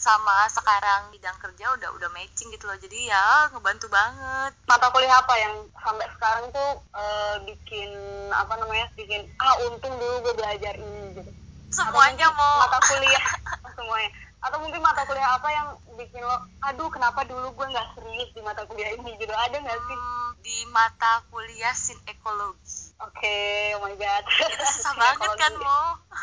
sama 0.00 0.48
sekarang 0.48 1.12
bidang 1.12 1.36
kerja 1.36 1.76
udah 1.76 1.92
udah 1.92 2.08
matching 2.16 2.48
gitu 2.48 2.64
loh. 2.64 2.74
Jadi 2.80 3.12
ya 3.12 3.52
ngebantu 3.52 3.92
banget. 3.92 4.56
Mata 4.64 4.88
kuliah 4.88 5.12
apa 5.20 5.34
yang 5.36 5.54
sampai 5.76 6.08
sekarang 6.16 6.48
tuh 6.48 6.70
uh, 6.96 7.36
bikin 7.44 7.92
apa 8.32 8.56
namanya 8.56 8.88
bikin 8.96 9.28
ah 9.36 9.60
untung 9.68 9.92
dulu 10.00 10.24
gue 10.24 10.34
belajar 10.40 10.72
ini 10.80 11.20
gitu. 11.20 11.30
Semuanya 11.68 12.32
mau 12.32 12.64
mata 12.64 12.80
kuliah 12.88 13.26
semuanya. 13.76 14.10
Atau 14.40 14.56
mungkin 14.64 14.80
mata 14.80 15.04
kuliah 15.04 15.36
apa 15.36 15.48
yang 15.52 15.68
bikin 16.00 16.24
lo 16.24 16.48
aduh 16.64 16.88
kenapa 16.88 17.20
dulu 17.28 17.52
gue 17.52 17.66
nggak 17.68 17.92
serius 17.92 18.32
di 18.32 18.40
mata 18.40 18.64
kuliah 18.64 18.96
ini? 18.96 19.12
Gitu. 19.20 19.28
Ada 19.36 19.60
nggak 19.60 19.80
sih? 19.84 19.96
Hmm, 20.00 20.32
di 20.40 20.58
mata 20.72 21.20
kuliah 21.28 21.76
sin 21.76 22.00
ekologi 22.08 22.96
oke 23.04 23.16
okay, 23.16 23.76
oh 23.76 23.84
my 23.84 23.92
god. 24.00 24.24
Itu 24.24 24.64
susah 24.64 24.96
banget 25.04 25.30
kan 25.36 25.52
mo? 25.60 25.80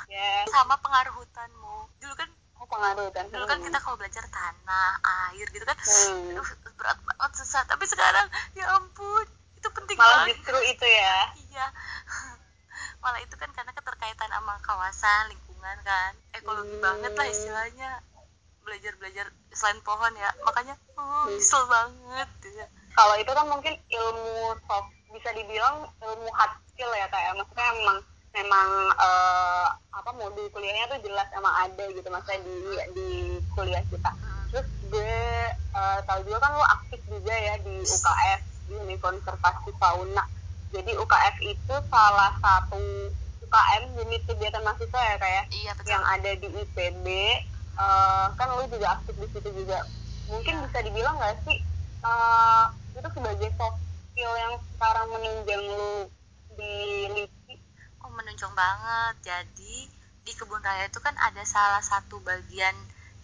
Yeah. 0.10 0.50
sama 0.50 0.80
pengaruh 0.82 1.14
hutanmu 1.20 1.78
dulu 2.02 2.14
kan 2.16 2.30
pengaruh 2.68 3.08
hutan 3.10 3.26
dulu 3.32 3.46
kan 3.48 3.60
kita 3.64 3.80
kalau 3.80 3.96
belajar 3.96 4.24
tanah 4.28 4.92
air 5.32 5.48
gitu 5.50 5.64
kan 5.64 5.78
hmm. 5.80 6.40
berat 6.78 7.00
banget 7.02 7.32
susah. 7.42 7.64
Tapi 7.66 7.84
sekarang 7.88 8.28
ya 8.54 8.68
ampun 8.76 9.26
itu 9.58 9.68
penting 9.74 9.98
malah 9.98 10.24
banget. 10.28 10.38
justru 10.38 10.60
itu 10.68 10.86
ya. 10.86 11.18
Iya. 11.50 11.66
Malah 13.04 13.22
itu 13.24 13.36
kan 13.38 13.50
karena 13.54 13.72
keterkaitan 13.72 14.30
sama 14.30 14.58
kawasan 14.62 15.32
lingkungan 15.32 15.78
kan. 15.82 16.12
Ekologi 16.36 16.76
hmm. 16.78 16.84
banget 16.84 17.12
lah 17.16 17.28
istilahnya. 17.28 17.92
Belajar 18.62 18.94
belajar 19.00 19.26
selain 19.56 19.80
pohon 19.82 20.14
ya. 20.20 20.30
Makanya 20.44 20.76
oh, 21.00 21.32
hmm. 21.32 21.68
banget 21.72 22.30
ya. 22.54 22.68
kalau 22.98 23.14
itu 23.22 23.30
kan 23.30 23.46
mungkin 23.46 23.78
ilmu 23.78 24.58
soft 24.66 24.90
bisa 25.14 25.30
dibilang 25.34 25.86
ilmu 26.02 26.30
hard 26.34 26.58
skill 26.74 26.90
ya 26.98 27.06
kayak 27.14 27.38
maksudnya 27.38 27.70
emang 27.78 27.98
memang 28.38 28.70
uh, 28.98 29.70
apa 30.08 30.24
modul 30.24 30.48
kuliahnya 30.56 30.88
tuh 30.88 31.04
jelas 31.04 31.28
emang 31.36 31.52
ada 31.68 31.84
gitu 31.92 32.08
maksudnya 32.08 32.40
di 32.48 32.56
di 32.96 33.10
kuliah 33.52 33.84
kita. 33.92 34.16
Terus 34.56 34.68
gue 34.88 35.20
uh, 35.76 36.00
tahu 36.08 36.24
juga 36.24 36.48
kan 36.48 36.56
lo 36.56 36.64
aktif 36.64 37.04
juga 37.12 37.36
ya 37.36 37.60
di 37.60 37.84
UKF 37.84 38.42
di 38.72 38.96
Konservasi 39.04 39.72
Fauna 39.76 40.24
jadi 40.72 40.92
UKF 41.00 41.36
itu 41.48 41.76
salah 41.88 42.36
satu 42.44 42.80
UKM 43.48 43.84
unit 44.04 44.22
kegiatan 44.28 44.60
mahasiswa 44.60 45.00
ya 45.00 45.16
kayak 45.16 45.44
iya, 45.56 45.72
yang 45.88 46.04
ada 46.04 46.32
di 46.36 46.48
IPB 46.52 47.06
uh, 47.80 48.28
kan 48.36 48.48
lo 48.52 48.68
juga 48.68 49.00
aktif 49.00 49.16
di 49.16 49.28
situ 49.32 49.50
juga. 49.64 49.88
Mungkin 50.28 50.60
iya. 50.60 50.64
bisa 50.68 50.78
dibilang 50.84 51.16
nggak 51.16 51.40
sih 51.48 51.64
uh, 52.04 52.68
itu 53.00 53.08
sebagai 53.16 53.50
soft 53.56 53.80
skill 54.12 54.34
yang 54.36 54.54
sekarang 54.76 55.08
menunjang 55.08 55.64
lo 55.72 56.12
di 56.60 56.76
LIPI 57.16 57.56
oh 58.04 58.12
menunjang 58.12 58.52
banget. 58.52 59.16
Jadi 59.24 59.88
di 60.28 60.36
kebun 60.36 60.60
raya 60.60 60.92
itu 60.92 61.00
kan 61.00 61.16
ada 61.16 61.40
salah 61.48 61.80
satu 61.80 62.20
bagian 62.20 62.76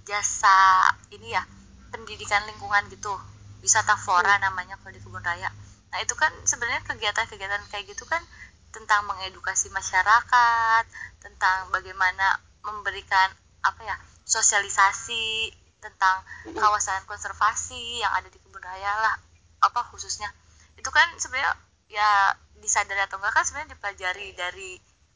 jasa 0.07 0.87
ini 1.11 1.35
ya 1.35 1.43
pendidikan 1.91 2.47
lingkungan 2.47 2.87
gitu 2.87 3.11
wisata 3.59 3.99
flora 3.99 4.39
hmm. 4.39 4.43
namanya 4.47 4.79
kalau 4.79 4.95
di 4.95 5.03
kebun 5.03 5.19
raya. 5.19 5.51
Nah 5.91 5.99
itu 5.99 6.15
kan 6.15 6.31
sebenarnya 6.47 6.79
kegiatan-kegiatan 6.87 7.67
kayak 7.67 7.91
gitu 7.91 8.07
kan 8.07 8.23
tentang 8.71 9.03
mengedukasi 9.03 9.67
masyarakat 9.69 10.83
tentang 11.19 11.69
bagaimana 11.75 12.39
memberikan 12.63 13.29
apa 13.67 13.83
ya 13.83 13.95
sosialisasi 14.23 15.51
tentang 15.83 16.23
kawasan 16.55 17.03
konservasi 17.03 17.99
yang 17.99 18.15
ada 18.15 18.31
di 18.31 18.39
kebun 18.39 18.63
raya 18.63 18.91
lah 19.03 19.15
apa 19.59 19.91
khususnya. 19.91 20.31
Itu 20.79 20.87
kan 20.87 21.19
sebenarnya 21.19 21.51
ya 21.91 22.31
disadari 22.63 23.03
atau 23.03 23.19
enggak 23.19 23.35
kan 23.35 23.43
sebenarnya 23.43 23.75
dipelajari 23.75 24.27
dari 24.39 24.71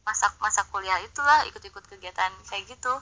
masa 0.08 0.32
masa 0.40 0.64
kuliah 0.72 0.96
itulah 1.04 1.44
ikut-ikut 1.52 1.84
kegiatan 1.92 2.32
kayak 2.48 2.64
gitu. 2.72 2.94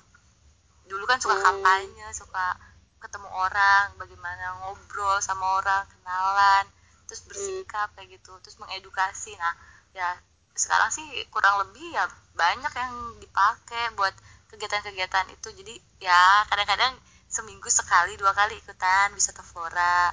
Dulu 0.90 1.06
kan 1.06 1.22
suka 1.22 1.38
kampanye 1.38 2.10
suka 2.18 2.58
ketemu 2.98 3.30
orang 3.30 3.94
bagaimana 4.02 4.66
ngobrol 4.66 5.22
sama 5.22 5.62
orang 5.62 5.86
kenalan 5.94 6.66
terus 7.06 7.22
bersikap 7.30 7.94
kayak 7.94 8.18
gitu 8.18 8.34
terus 8.42 8.58
mengedukasi. 8.58 9.38
Nah 9.38 9.54
ya 9.94 10.18
sekarang 10.58 10.90
sih 10.90 11.06
kurang 11.30 11.62
lebih 11.62 11.94
ya 11.94 12.10
banyak 12.34 12.74
yang 12.74 12.94
dipakai 13.22 13.94
buat 13.94 14.18
kegiatan-kegiatan 14.50 15.30
itu. 15.30 15.54
Jadi 15.54 15.78
ya 16.02 16.42
kadang-kadang 16.50 16.98
seminggu 17.30 17.70
sekali 17.70 18.18
dua 18.18 18.34
kali 18.34 18.58
ikutan 18.58 19.14
bisa 19.14 19.30
flora 19.46 20.10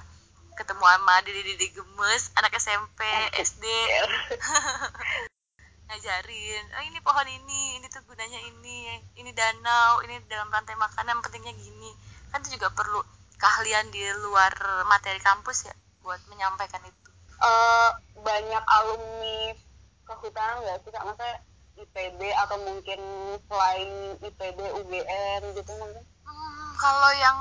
ketemu 0.53 0.85
sama 0.85 1.15
dede-dede 1.25 1.73
gemes 1.73 2.29
anak 2.37 2.53
SMP 2.61 3.01
SD 3.41 3.65
ngajarin 5.89 6.65
oh 6.79 6.83
ini 6.83 6.99
pohon 7.03 7.27
ini 7.27 7.79
ini 7.79 7.87
tuh 7.91 8.01
gunanya 8.07 8.39
ini 8.39 8.97
ini 9.19 9.31
danau 9.35 10.01
ini 10.07 10.19
dalam 10.31 10.49
rantai 10.49 10.75
makanan 10.79 11.19
pentingnya 11.19 11.53
gini 11.53 11.91
kan 12.31 12.41
itu 12.41 12.57
juga 12.57 12.71
perlu 12.73 13.03
keahlian 13.37 13.91
di 13.91 14.01
luar 14.23 14.53
materi 14.87 15.19
kampus 15.19 15.69
ya 15.69 15.75
buat 16.01 16.19
menyampaikan 16.31 16.81
itu 16.83 17.09
uh, 17.43 17.91
banyak 18.23 18.63
alumni 18.67 19.53
kehutanan 20.07 20.63
nggak 20.63 20.77
sih 20.83 20.91
kak 20.91 21.03
maksudnya 21.03 21.37
IPB 21.73 22.19
atau 22.37 22.57
mungkin 22.61 23.01
selain 23.49 23.89
IPB 24.21 24.59
UGM 24.61 25.41
gitu 25.57 25.71
mungkin 25.77 26.03
hmm, 26.05 26.67
kalau 26.77 27.11
yang 27.17 27.39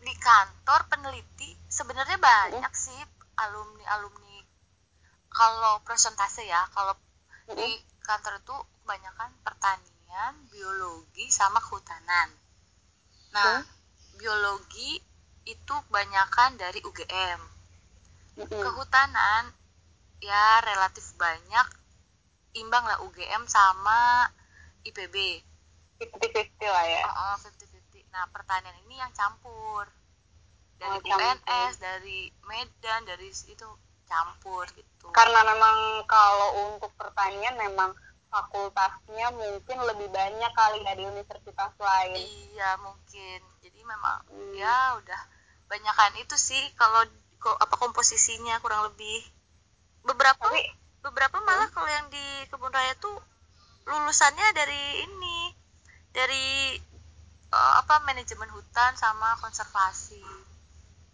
di 0.00 0.14
kantor 0.16 0.80
peneliti 0.88 1.58
sebenarnya 1.68 2.16
banyak 2.16 2.72
hmm. 2.72 2.82
sih 2.82 3.00
alumni 3.38 3.84
alumni 3.94 4.40
kalau 5.28 5.78
presentase 5.86 6.42
ya 6.42 6.66
kalau. 6.74 6.96
Di 7.54 7.70
kantor 8.04 8.40
itu 8.40 8.56
kebanyakan 8.84 9.30
pertanian 9.44 10.34
biologi 10.52 11.28
sama 11.32 11.60
kehutanan. 11.64 12.28
Nah 13.32 13.60
hmm. 13.60 13.64
biologi 14.20 15.00
itu 15.48 15.74
kebanyakan 15.88 16.60
dari 16.60 16.80
UGM 16.84 17.40
kehutanan 18.46 19.50
ya 20.22 20.62
relatif 20.62 21.14
banyak 21.18 21.66
imbang 22.54 22.86
lah 22.86 23.02
UGM 23.02 23.50
sama 23.50 24.30
IPB 24.86 25.42
50-50 25.98 26.62
lah 26.70 26.86
ya? 26.86 27.02
Oh, 27.06 27.34
50-50 27.42 28.14
nah 28.14 28.24
pertanian 28.30 28.76
ini 28.86 29.02
yang 29.02 29.10
campur. 29.10 29.90
Dari 30.78 30.94
oh, 30.94 31.18
UNS 31.18 31.74
dari 31.82 32.30
Medan 32.46 33.02
dari 33.02 33.34
itu 33.34 33.68
campur 34.08 34.64
gitu. 34.72 35.06
Karena 35.12 35.44
memang 35.44 36.02
kalau 36.08 36.72
untuk 36.72 36.90
pertanian 36.96 37.54
memang 37.54 37.92
fakultasnya 38.28 39.32
mungkin 39.32 39.78
lebih 39.84 40.08
banyak 40.12 40.52
kali 40.52 40.80
dari 40.84 41.04
universitas 41.04 41.72
lain. 41.78 42.16
Iya 42.16 42.80
mungkin. 42.80 43.40
Jadi 43.60 43.80
memang 43.84 44.24
hmm. 44.32 44.52
ya 44.56 44.96
udah 45.00 45.20
banyakan 45.68 46.16
itu 46.24 46.36
sih 46.40 46.60
kalau 46.74 47.04
apa 47.60 47.74
komposisinya 47.76 48.58
kurang 48.64 48.88
lebih. 48.88 49.20
Beberapa 50.04 50.40
Tapi, 50.40 50.64
beberapa 51.04 51.36
malah 51.44 51.68
hmm? 51.68 51.74
kalau 51.76 51.90
yang 51.92 52.06
di 52.08 52.26
kebun 52.48 52.72
raya 52.72 52.96
tuh 52.96 53.16
lulusannya 53.88 54.48
dari 54.56 55.04
ini 55.04 55.52
dari 56.12 56.76
uh, 57.52 57.72
apa 57.84 58.04
manajemen 58.04 58.48
hutan 58.52 58.92
sama 58.96 59.36
konservasi 59.40 60.47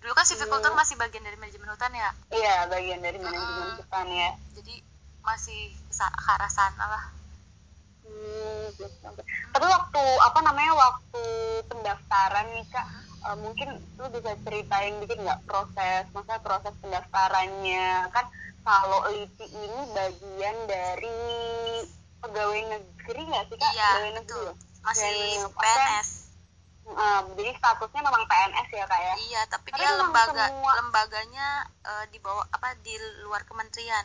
dulu 0.05 0.13
kan 0.13 0.29
silviculture 0.29 0.69
hmm. 0.69 0.81
masih 0.85 1.01
bagian 1.01 1.25
dari 1.25 1.41
manajemen 1.41 1.73
hutan 1.73 1.97
ya? 1.97 2.13
Iya 2.29 2.69
bagian 2.69 3.01
dari 3.01 3.17
manajemen 3.17 3.73
hmm. 3.73 3.79
hutan 3.81 4.07
ya. 4.13 4.31
Jadi 4.53 4.75
masih 5.25 5.73
ke 5.89 6.29
arah 6.29 6.53
sana 6.53 6.85
lah. 6.85 7.05
Hmm, 8.05 8.69
tapi 9.57 9.65
waktu 9.65 10.03
apa 10.29 10.39
namanya 10.45 10.77
waktu 10.77 11.25
pendaftaran 11.73 12.53
nih 12.53 12.69
kak 12.69 12.85
uh, 13.25 13.37
mungkin 13.41 13.81
lu 13.97 14.07
bisa 14.13 14.37
ceritain 14.45 15.01
dikit 15.01 15.25
nggak 15.25 15.41
proses 15.49 16.05
masa 16.13 16.37
proses 16.45 16.77
pendaftarannya? 16.85 18.13
Kan 18.13 18.29
kalau 18.61 19.09
LIPI 19.09 19.47
ini 19.57 19.81
bagian 19.97 20.57
dari 20.69 21.21
pegawai 22.21 22.61
negeri 22.77 23.23
nggak 23.25 23.45
sih 23.49 23.57
kak? 23.57 23.73
Iya, 23.73 23.89
pegawai 23.89 24.15
negeri 24.21 24.43
ya? 24.53 24.55
masih 24.85 25.49
PNS 25.49 26.24
uh, 26.93 27.21
jadi 27.33 27.51
statusnya 27.57 28.01
memang 28.05 28.25
PNS 28.29 28.69
ya 28.69 28.85
kak 28.85 29.01
ya 29.01 29.15
iya 29.31 29.43
tapi, 29.49 29.73
tapi 29.73 29.81
dia 29.81 29.91
lembaga 29.97 30.45
semua... 30.53 30.73
lembaganya 30.85 31.49
uh, 31.85 32.05
di 32.13 32.19
bawah 32.21 32.45
apa 32.53 32.77
di 32.85 32.95
luar 33.25 33.43
kementerian 33.49 34.05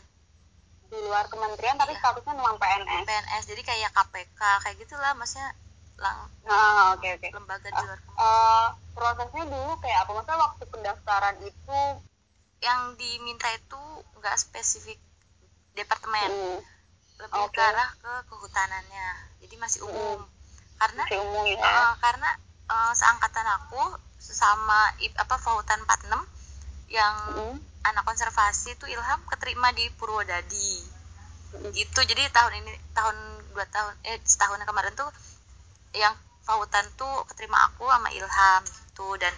di 0.89 0.97
luar 1.05 1.29
kementerian 1.29 1.75
iya. 1.77 1.81
tapi 1.85 1.93
statusnya 1.99 2.33
memang 2.33 2.57
PNS 2.57 3.03
PNS 3.05 3.43
jadi 3.45 3.61
kayak 3.61 3.91
KPK 3.93 4.41
kayak 4.65 4.75
gitulah 4.79 5.11
maksudnya 5.13 5.51
lang 5.99 6.31
nah, 6.47 6.95
oke 6.95 7.03
okay, 7.03 7.19
oke 7.19 7.27
okay. 7.27 7.31
lembaga 7.35 7.67
di 7.67 7.81
luar 7.83 7.99
uh, 8.15 8.67
prosesnya 8.95 9.43
dulu 9.45 9.73
kayak 9.83 9.99
apa 10.07 10.11
maksudnya 10.15 10.39
waktu 10.39 10.63
pendaftaran 10.71 11.37
itu 11.43 11.79
yang 12.59 12.95
diminta 12.95 13.47
itu 13.55 13.81
nggak 14.19 14.35
spesifik 14.39 14.99
departemen 15.75 16.31
hmm. 16.31 16.59
lebih 17.19 17.43
okay. 17.51 17.55
ke 17.55 17.61
arah 17.61 17.89
ke 17.99 18.11
kehutanannya 18.31 19.07
jadi 19.43 19.55
masih 19.59 19.81
umum 19.87 20.23
hmm. 20.23 20.31
karena 20.79 21.03
masih 21.03 21.19
umum, 21.19 21.43
ya. 21.47 21.59
uh, 21.59 21.93
karena 21.99 22.29
uh, 22.69 22.93
seangkatan 22.93 23.47
aku 23.59 23.81
sesama 24.21 24.93
apa 25.17 25.35
Fahutan 25.41 25.81
46 25.83 26.93
yang 26.93 27.15
hmm. 27.33 27.57
anak 27.85 28.03
konservasi 28.05 28.77
itu 28.77 28.85
Ilham 28.89 29.21
keterima 29.29 29.73
di 29.73 29.89
Purwodadi. 29.97 31.01
Hmm. 31.49 31.73
gitu 31.73 32.05
jadi 32.05 32.29
tahun 32.29 32.61
ini 32.61 32.73
tahun 32.93 33.17
dua 33.57 33.65
tahun 33.73 33.93
eh 34.05 34.21
setahun 34.21 34.61
kemarin 34.69 34.93
tuh 34.93 35.09
yang 35.97 36.13
pautan 36.45 36.85
tuh 36.93 37.25
keterima 37.25 37.57
aku 37.73 37.89
sama 37.89 38.13
Ilham 38.13 38.61
gitu. 38.69 39.17
Dan 39.17 39.33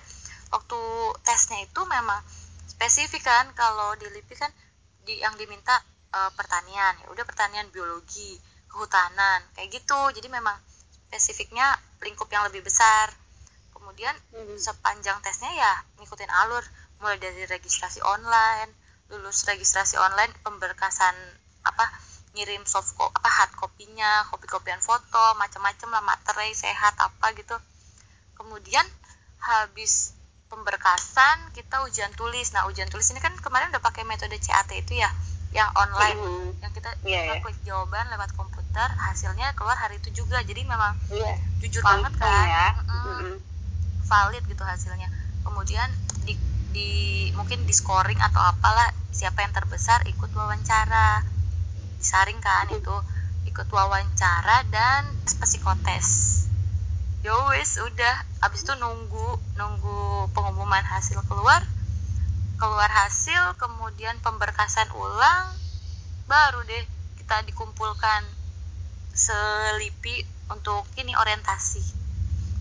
waktu 0.51 0.79
tesnya 1.23 1.63
itu 1.63 1.81
memang 1.87 2.19
spesifik 2.67 3.23
kan 3.23 3.47
kalau 3.55 3.95
di 3.95 4.11
LIPI 4.11 4.35
kan 4.35 4.51
di 5.07 5.23
yang 5.23 5.39
diminta 5.39 5.79
uh, 6.11 6.31
pertanian. 6.35 6.99
Ya 6.99 7.07
udah 7.15 7.23
pertanian 7.23 7.71
biologi 7.71 8.35
kehutanan 8.67 9.47
kayak 9.55 9.71
gitu. 9.71 9.99
Jadi 10.11 10.27
memang 10.27 10.55
spesifiknya 11.07 11.79
lingkup 12.03 12.27
yang 12.31 12.47
lebih 12.47 12.63
besar 12.63 13.11
kemudian 13.81 14.13
hmm. 14.37 14.61
sepanjang 14.61 15.17
tesnya 15.25 15.49
ya 15.57 15.73
ngikutin 15.97 16.29
alur 16.29 16.61
mulai 17.01 17.17
dari 17.17 17.49
registrasi 17.49 18.05
online 18.05 18.69
lulus 19.09 19.43
registrasi 19.49 19.97
online 19.97 20.29
pemberkasan 20.45 21.17
apa 21.65 21.89
ngirim 22.37 22.63
soft 22.63 22.95
copy 22.95 23.11
apa 23.11 23.29
hard 23.29 23.51
kopinya 23.57 24.23
kopi 24.29 24.47
kopian 24.47 24.79
foto 24.79 25.35
macam-macam 25.35 25.89
lah 25.91 26.03
materai 26.05 26.53
sehat 26.55 26.95
apa 26.95 27.33
gitu 27.35 27.57
kemudian 28.39 28.85
habis 29.41 30.13
pemberkasan 30.47 31.51
kita 31.57 31.83
ujian 31.83 32.13
tulis 32.15 32.53
nah 32.55 32.69
ujian 32.69 32.87
tulis 32.87 33.09
ini 33.11 33.19
kan 33.19 33.33
kemarin 33.41 33.73
udah 33.73 33.83
pakai 33.83 34.05
metode 34.07 34.37
CAT 34.39 34.71
itu 34.77 35.01
ya 35.01 35.09
yang 35.51 35.67
online 35.75 36.15
mm-hmm. 36.15 36.63
yang 36.63 36.71
kita 36.71 36.89
yeah, 37.03 37.35
yeah. 37.35 37.43
klik 37.43 37.59
jawaban 37.67 38.07
lewat 38.07 38.31
komputer 38.39 38.87
hasilnya 38.95 39.51
keluar 39.59 39.75
hari 39.75 39.99
itu 39.99 40.23
juga 40.23 40.39
jadi 40.47 40.63
memang 40.63 40.95
yeah. 41.11 41.35
jujur 41.59 41.83
banget 41.83 42.15
kan 42.15 42.47
ya. 42.47 42.67
mm-hmm. 42.87 43.50
Valid 44.05 44.43
gitu 44.45 44.63
hasilnya. 44.65 45.07
Kemudian 45.41 45.89
di, 46.25 46.33
di 46.73 46.91
mungkin 47.37 47.63
di 47.65 47.73
scoring 47.73 48.17
atau 48.17 48.41
apalah 48.41 48.89
siapa 49.13 49.45
yang 49.45 49.53
terbesar 49.53 50.01
ikut 50.09 50.31
wawancara. 50.33 51.21
Disaring 52.01 52.41
kan 52.41 52.67
itu 52.73 52.95
ikut 53.45 53.67
wawancara 53.69 54.65
dan 54.69 55.05
psikotes. 55.25 56.07
Yo 57.21 57.35
wis 57.53 57.77
udah. 57.77 58.15
Abis 58.41 58.65
itu 58.65 58.73
nunggu 58.81 59.37
nunggu 59.57 60.29
pengumuman 60.33 60.81
hasil 60.81 61.21
keluar. 61.29 61.61
Keluar 62.57 62.89
hasil 62.89 63.57
kemudian 63.57 64.17
pemberkasan 64.21 64.89
ulang 64.93 65.49
baru 66.29 66.61
deh 66.63 66.85
kita 67.17 67.43
dikumpulkan 67.43 68.23
selipi 69.11 70.23
untuk 70.47 70.87
ini 70.95 71.11
orientasi 71.17 72.00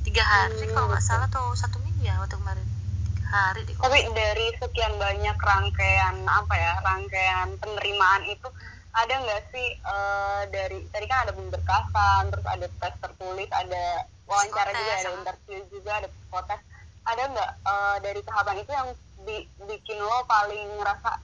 tiga 0.07 0.25
hari 0.25 0.65
hmm, 0.65 0.73
kalau 0.73 0.87
nggak 0.91 1.05
salah 1.05 1.29
atau 1.29 1.53
satu 1.53 1.77
minggu 1.85 2.03
ya 2.07 2.17
waktu 2.21 2.37
kemarin. 2.41 2.67
Tiga 3.15 3.27
hari 3.29 3.61
deh 3.69 3.77
tapi 3.77 3.99
dari 4.17 4.47
sekian 4.59 4.95
banyak 4.97 5.37
rangkaian 5.39 6.17
apa 6.27 6.55
ya 6.57 6.73
rangkaian 6.83 7.49
penerimaan 7.61 8.23
itu 8.27 8.49
ada 8.91 9.15
nggak 9.23 9.43
sih 9.55 9.69
uh, 9.87 10.43
dari 10.51 10.83
tadi 10.91 11.07
kan 11.07 11.29
ada 11.29 11.33
pemberkasan 11.37 12.23
terus 12.35 12.47
ada 12.51 12.67
tes 12.67 12.95
tertulis 12.99 13.51
ada 13.55 13.85
wawancara 14.27 14.75
juga 14.75 14.93
ada 14.99 15.11
interview 15.15 15.59
juga 15.71 15.91
ada 16.03 16.09
psikotes 16.11 16.61
ada 17.07 17.23
nggak 17.31 17.51
uh, 17.67 17.97
dari 18.03 18.21
tahapan 18.27 18.57
itu 18.63 18.73
yang 18.75 18.89
bi 19.23 19.47
bikin 19.69 19.99
lo 20.03 20.27
paling 20.27 20.81
ngerasa 20.81 21.23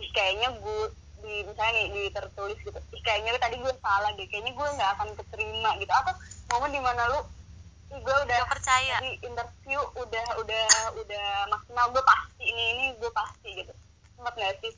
ih 0.00 0.10
kayaknya 0.10 0.50
gue 0.58 0.90
di 1.24 1.40
misalnya 1.48 1.72
nih 1.72 1.86
di 1.88 2.02
tertulis 2.12 2.58
gitu 2.60 2.76
ih 2.76 3.02
kayaknya 3.06 3.38
tadi 3.38 3.56
gue 3.62 3.72
salah 3.78 4.10
deh 4.12 4.26
kayaknya 4.26 4.52
gue 4.52 4.68
nggak 4.76 4.90
akan 4.98 5.08
keterima 5.16 5.70
gitu. 5.78 5.92
Atau 5.92 6.14
momen 6.52 6.70
di 6.74 6.80
mana 6.82 7.02
lu 7.14 7.20
gue 8.00 8.16
udah 8.26 8.36
gak 8.42 8.50
percaya. 8.50 8.96
di 9.04 9.12
interview 9.22 9.80
udah 9.98 10.26
udah 10.42 10.66
udah 10.98 11.28
maksimal. 11.52 11.86
Gue 11.94 12.02
pasti 12.02 12.44
ini 12.48 12.64
ini 12.74 12.84
gue 12.98 13.10
pasti 13.14 13.48
gitu. 13.54 13.72
Sempat 14.16 14.34
nggak 14.34 14.54
sih? 14.64 14.72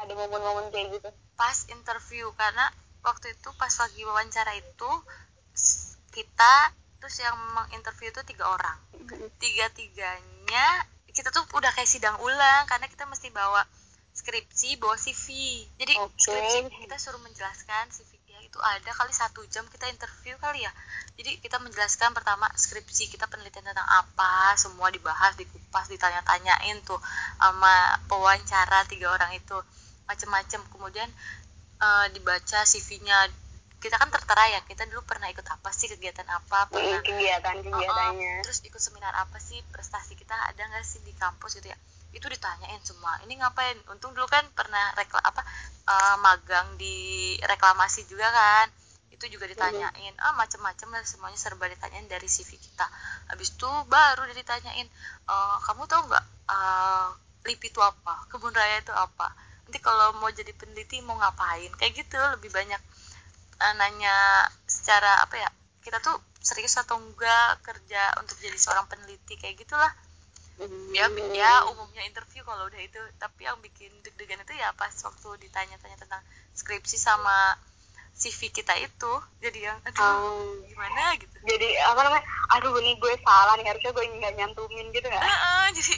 Ada 0.00 0.12
momen-momen 0.12 0.72
kayak 0.72 1.00
gitu? 1.00 1.08
Pas 1.36 1.58
interview 1.72 2.32
karena 2.36 2.72
waktu 3.04 3.36
itu 3.36 3.48
pas 3.56 3.72
lagi 3.72 4.02
wawancara 4.04 4.52
itu 4.56 4.90
kita 6.12 6.54
terus 7.00 7.16
yang 7.20 7.36
menginterview 7.52 8.08
itu 8.12 8.22
tiga 8.24 8.48
orang. 8.48 8.78
Tiga 9.40 9.68
tiganya 9.76 10.86
kita 11.16 11.32
tuh 11.32 11.48
udah 11.56 11.72
kayak 11.72 11.88
sidang 11.88 12.20
ulang 12.20 12.68
karena 12.68 12.84
kita 12.92 13.08
mesti 13.08 13.32
bawa 13.32 13.64
skripsi 14.16 14.80
bawa 14.80 14.96
CV 14.96 15.28
jadi 15.80 15.96
okay. 15.96 16.12
skripsi 16.20 16.88
kita 16.88 16.96
suruh 17.00 17.20
menjelaskan 17.24 17.88
CV 17.88 18.15
itu 18.56 18.64
ada 18.64 18.88
kali 18.96 19.12
satu 19.12 19.44
jam 19.52 19.68
kita 19.68 19.84
interview 19.92 20.32
kali 20.40 20.64
ya. 20.64 20.72
Jadi 21.20 21.36
kita 21.44 21.60
menjelaskan 21.60 22.16
pertama 22.16 22.48
skripsi 22.56 23.12
kita 23.12 23.28
penelitian 23.28 23.68
tentang 23.68 23.84
apa 23.84 24.56
semua 24.56 24.88
dibahas 24.88 25.36
dikupas 25.36 25.92
ditanya-tanyain 25.92 26.80
tuh 26.88 26.96
sama 27.36 28.00
pewawancara 28.08 28.88
tiga 28.88 29.12
orang 29.12 29.36
itu. 29.36 29.60
Macem-macem. 30.08 30.64
Kemudian 30.72 31.04
uh, 31.84 32.08
dibaca 32.16 32.64
CV-nya 32.64 33.28
kita 33.76 34.00
kan 34.00 34.08
tertera 34.08 34.56
ya 34.56 34.60
kita 34.64 34.88
dulu 34.88 35.04
pernah 35.04 35.28
ikut 35.28 35.44
apa 35.44 35.68
sih 35.68 35.92
kegiatan 35.92 36.24
apa 36.32 36.72
pernah 36.72 37.04
kegiatan 37.04 37.60
kegiatannya. 37.60 38.40
uh, 38.40 38.42
terus 38.42 38.64
ikut 38.64 38.80
seminar 38.80 39.12
apa 39.12 39.36
sih 39.36 39.60
prestasi 39.68 40.16
kita 40.16 40.32
ada 40.32 40.58
nggak 40.58 40.80
sih 40.80 41.04
di 41.04 41.12
kampus 41.12 41.60
gitu 41.60 41.70
ya 41.70 41.78
itu 42.16 42.26
ditanyain 42.32 42.80
semua. 42.80 43.20
Ini 43.28 43.36
ngapain? 43.36 43.76
Untung 43.92 44.16
dulu 44.16 44.24
kan 44.24 44.42
pernah 44.56 44.96
rekla 44.96 45.20
apa 45.20 45.44
uh, 45.84 46.16
magang 46.24 46.80
di 46.80 47.36
reklamasi 47.44 48.08
juga 48.08 48.32
kan. 48.32 48.66
Itu 49.12 49.28
juga 49.28 49.44
ditanyain. 49.44 50.16
Ah 50.16 50.32
macem-macem 50.32 50.88
lah 50.88 51.04
semuanya 51.04 51.36
serba 51.36 51.68
ditanyain 51.68 52.08
dari 52.08 52.24
CV 52.24 52.56
kita. 52.56 52.88
Habis 53.28 53.52
itu 53.54 53.68
baru 53.92 54.24
ditanyain 54.32 54.88
uh, 55.28 55.60
kamu 55.60 55.84
tahu 55.84 56.08
nggak 56.08 56.24
uh, 56.48 57.12
LIPI 57.44 57.68
itu 57.68 57.80
apa? 57.84 58.24
Kebun 58.32 58.56
raya 58.56 58.80
itu 58.80 58.96
apa? 58.96 59.36
Nanti 59.68 59.78
kalau 59.84 60.16
mau 60.16 60.32
jadi 60.32 60.56
peneliti 60.56 61.04
mau 61.04 61.20
ngapain? 61.20 61.68
Kayak 61.76 61.92
gitu 62.00 62.16
lebih 62.16 62.48
banyak 62.48 62.80
uh, 63.60 63.74
nanya 63.76 64.48
secara 64.64 65.20
apa 65.20 65.36
ya 65.36 65.48
kita 65.84 66.02
tuh 66.02 66.18
serius 66.42 66.74
atau 66.78 66.98
enggak 66.98 67.62
kerja 67.62 68.18
untuk 68.18 68.38
jadi 68.42 68.58
seorang 68.58 68.90
peneliti 68.90 69.38
kayak 69.38 69.62
gitulah 69.62 69.90
ya 70.96 71.06
ya 71.36 71.52
umumnya 71.68 72.02
interview 72.08 72.40
kalau 72.42 72.68
udah 72.68 72.80
itu. 72.80 73.00
Tapi 73.20 73.44
yang 73.44 73.60
bikin 73.60 73.92
deg-degan 74.00 74.40
itu 74.40 74.54
ya 74.56 74.72
pas 74.72 74.92
waktu 74.92 75.28
ditanya-tanya 75.48 75.96
tentang 76.00 76.22
skripsi 76.56 76.96
sama 76.96 77.56
CV 78.16 78.48
kita 78.48 78.72
itu. 78.80 79.12
Jadi 79.44 79.68
yang 79.68 79.76
aduh 79.84 80.02
um, 80.02 80.64
gimana? 80.64 81.16
gitu. 81.20 81.36
Jadi 81.44 81.68
apa 81.84 82.00
namanya 82.00 82.24
aduh 82.56 82.72
ini 82.80 82.96
gue 82.96 83.12
salah 83.20 83.54
nih 83.60 83.68
harusnya 83.68 83.92
gue 83.92 84.04
nggak 84.16 84.34
nyantumin 84.40 84.86
gitu 84.92 85.06
nggak? 85.06 85.24
Uh, 85.24 85.32
uh, 85.32 85.66
jadi 85.76 85.94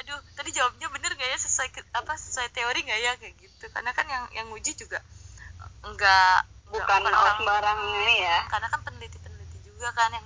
aduh 0.00 0.18
tadi 0.34 0.50
jawabnya 0.56 0.88
bener 0.90 1.12
gak 1.14 1.30
ya? 1.30 1.38
Sesuai 1.38 1.68
apa 1.94 2.12
sesuai 2.18 2.50
teori 2.50 2.82
gak 2.82 3.00
ya? 3.00 3.12
Kayak 3.20 3.34
gitu. 3.38 3.64
Karena 3.70 3.94
kan 3.94 4.06
yang 4.10 4.24
yang 4.34 4.46
nguji 4.50 4.74
juga 4.74 4.98
enggak 5.80 6.44
bukan, 6.70 7.00
bukan 7.02 7.14
orang 7.14 7.36
sembarang 7.38 7.78
ini 8.04 8.16
ya. 8.24 8.38
karena 8.48 8.68
kan 8.70 8.80
peneliti 8.86 9.18
peneliti 9.18 9.58
juga 9.66 9.88
kan 9.92 10.10
yang 10.14 10.24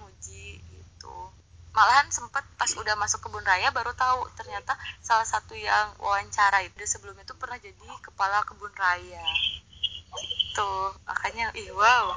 malahan 1.75 2.07
sempat 2.07 2.47
pas 2.55 2.71
udah 2.79 2.95
masuk 2.95 3.27
kebun 3.27 3.43
raya 3.43 3.75
baru 3.75 3.91
tahu 3.99 4.31
ternyata 4.39 4.79
salah 5.03 5.27
satu 5.27 5.59
yang 5.59 5.91
wawancara 5.99 6.63
itu 6.63 6.79
sebelumnya 6.87 7.27
tuh 7.27 7.35
pernah 7.35 7.59
jadi 7.59 7.83
kepala 7.99 8.47
kebun 8.47 8.71
raya. 8.79 9.27
Gitu. 10.15 10.73
Makanya 11.03 11.51
ih 11.59 11.75
wow. 11.75 12.15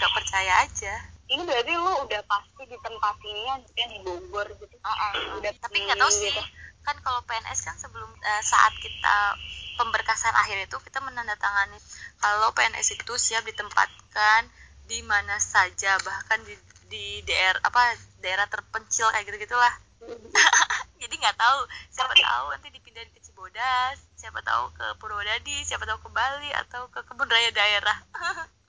Gak 0.00 0.12
percaya 0.14 0.64
aja. 0.64 0.94
Ini 1.26 1.42
berarti 1.42 1.74
lu 1.74 1.92
udah 2.06 2.22
pasti 2.26 2.62
di 2.70 2.78
tempat 2.78 3.14
ini 3.26 3.42
yang 3.50 3.90
di 3.90 3.98
Bogor 4.06 4.46
gitu. 4.54 4.76
Uh 4.80 4.90
-uh. 4.90 5.12
udah 5.42 5.52
tapi 5.58 5.82
nggak 5.82 5.98
tahu 5.98 6.10
sih. 6.10 6.30
gitu. 6.30 6.42
Kan 6.86 6.96
kalau 7.02 7.20
PNS 7.26 7.66
kan 7.66 7.76
sebelum 7.76 8.08
uh, 8.08 8.42
saat 8.46 8.72
kita 8.78 9.36
pemberkasan 9.76 10.32
akhir 10.38 10.70
itu 10.70 10.76
kita 10.86 11.02
menandatangani 11.02 11.78
kalau 12.22 12.54
PNS 12.54 12.94
itu 12.94 13.14
siap 13.18 13.42
ditempatkan 13.42 14.48
di 14.86 15.02
mana 15.06 15.38
saja 15.38 15.98
bahkan 16.02 16.42
di 16.42 16.54
di 16.90 17.22
daerah 17.22 17.62
apa 17.62 17.94
daerah 18.18 18.50
terpencil 18.50 19.06
kayak 19.14 19.24
gitu 19.30 19.46
gitulah 19.46 19.74
jadi 21.00 21.14
nggak 21.16 21.36
tahu. 21.36 21.60
Siapa 21.92 22.12
tapi, 22.12 22.22
tahu 22.24 22.46
nanti 22.52 22.68
dipindahin 22.72 23.10
ke 23.12 23.20
Cibodas 23.24 23.96
siapa 24.16 24.40
tahu 24.44 24.68
ke 24.76 24.86
Purwodadi 25.00 25.64
siapa 25.64 25.88
tahu 25.88 25.96
ke 26.04 26.08
Bali 26.12 26.50
atau 26.52 26.88
ke 26.92 27.00
kebun 27.08 27.28
raya 27.28 27.50
daerah. 27.52 27.96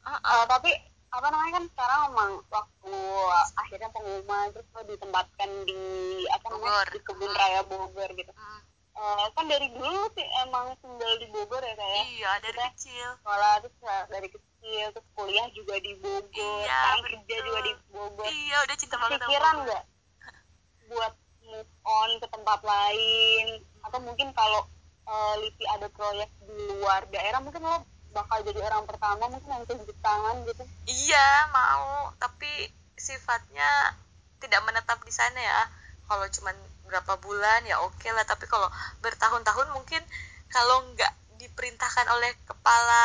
Uh, 0.07 0.45
tapi 0.51 0.71
apa 1.11 1.27
namanya 1.27 1.59
kan 1.59 1.65
sekarang 1.75 2.01
emang 2.15 2.31
waktu 2.47 2.95
akhirnya 3.59 3.89
pengumuman 3.91 4.47
terus 4.55 4.67
ditempatkan 4.87 5.49
di 5.67 5.83
apa 6.31 6.45
namanya 6.55 6.87
di 6.87 6.99
kebun 7.03 7.31
raya 7.35 7.61
Bogor 7.67 8.09
gitu. 8.15 8.31
Hmm. 8.31 8.61
uh, 8.95 9.27
kan 9.35 9.45
dari 9.51 9.67
dulu 9.75 10.07
sih 10.15 10.27
emang 10.47 10.71
tinggal 10.79 11.11
di 11.19 11.27
Bogor 11.35 11.59
ya 11.59 11.75
kayak 11.75 12.03
iya 12.15 12.31
dari 12.39 12.55
Kita 12.55 12.71
kecil. 12.71 13.07
sekolah 13.19 13.53
terus 13.59 13.75
dari 14.07 14.27
kecil 14.31 14.50
terus 14.61 15.07
kuliah 15.17 15.47
juga 15.51 15.75
di 15.81 15.91
Bogor 15.97 16.29
iya, 16.37 16.69
sekarang 16.69 17.01
betul. 17.01 17.09
kerja 17.09 17.35
juga 17.43 17.59
di 17.65 17.73
Bogor. 17.89 18.25
Iya 18.29 18.57
udah 18.63 18.75
cinta 18.77 18.95
banget 19.01 19.19
pikiran 19.25 19.55
nggak 19.65 19.83
buat 20.91 21.13
move 21.47 21.71
on 21.83 22.09
ke 22.21 22.27
tempat 22.29 22.59
lain? 22.61 23.45
Atau 23.81 23.99
mungkin 24.05 24.27
kalau 24.37 24.61
uh, 25.09 25.35
Lipi 25.41 25.65
ada 25.65 25.87
proyek 25.89 26.29
di 26.45 26.55
luar 26.77 27.07
daerah 27.09 27.41
mungkin 27.41 27.65
lo 27.65 27.81
bakal 28.11 28.43
jadi 28.43 28.59
orang 28.67 28.83
pertama 28.85 29.31
mungkin 29.31 29.49
yang 29.49 29.65
tunjuk 29.65 29.97
tangan 30.03 30.45
gitu. 30.45 30.63
Iya 30.87 31.27
mau. 31.49 32.13
Tapi 32.21 32.69
sifatnya 32.99 33.97
tidak 34.37 34.61
menetap 34.67 35.01
di 35.01 35.13
sana 35.13 35.39
ya. 35.39 35.61
Kalau 36.05 36.27
cuman 36.27 36.55
berapa 36.85 37.13
bulan 37.23 37.63
ya 37.65 37.79
oke 37.81 37.97
okay 37.97 38.11
lah. 38.13 38.27
Tapi 38.27 38.45
kalau 38.45 38.67
bertahun-tahun 38.99 39.73
mungkin 39.73 40.03
kalau 40.51 40.83
nggak 40.91 41.13
diperintahkan 41.39 42.05
oleh 42.11 42.35
kepala 42.45 43.03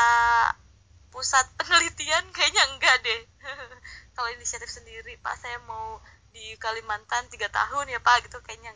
pusat 1.17 1.49
penelitian 1.57 2.29
kayaknya 2.29 2.63
enggak 2.77 2.95
deh. 3.01 3.21
Kalau 4.15 4.29
inisiatif 4.37 4.69
sendiri 4.69 5.17
pak 5.25 5.33
saya 5.41 5.57
mau 5.65 5.97
di 6.29 6.53
Kalimantan 6.61 7.25
tiga 7.33 7.49
tahun 7.49 7.89
ya 7.89 7.97
pak 7.97 8.29
gitu 8.29 8.37
kayaknya 8.45 8.69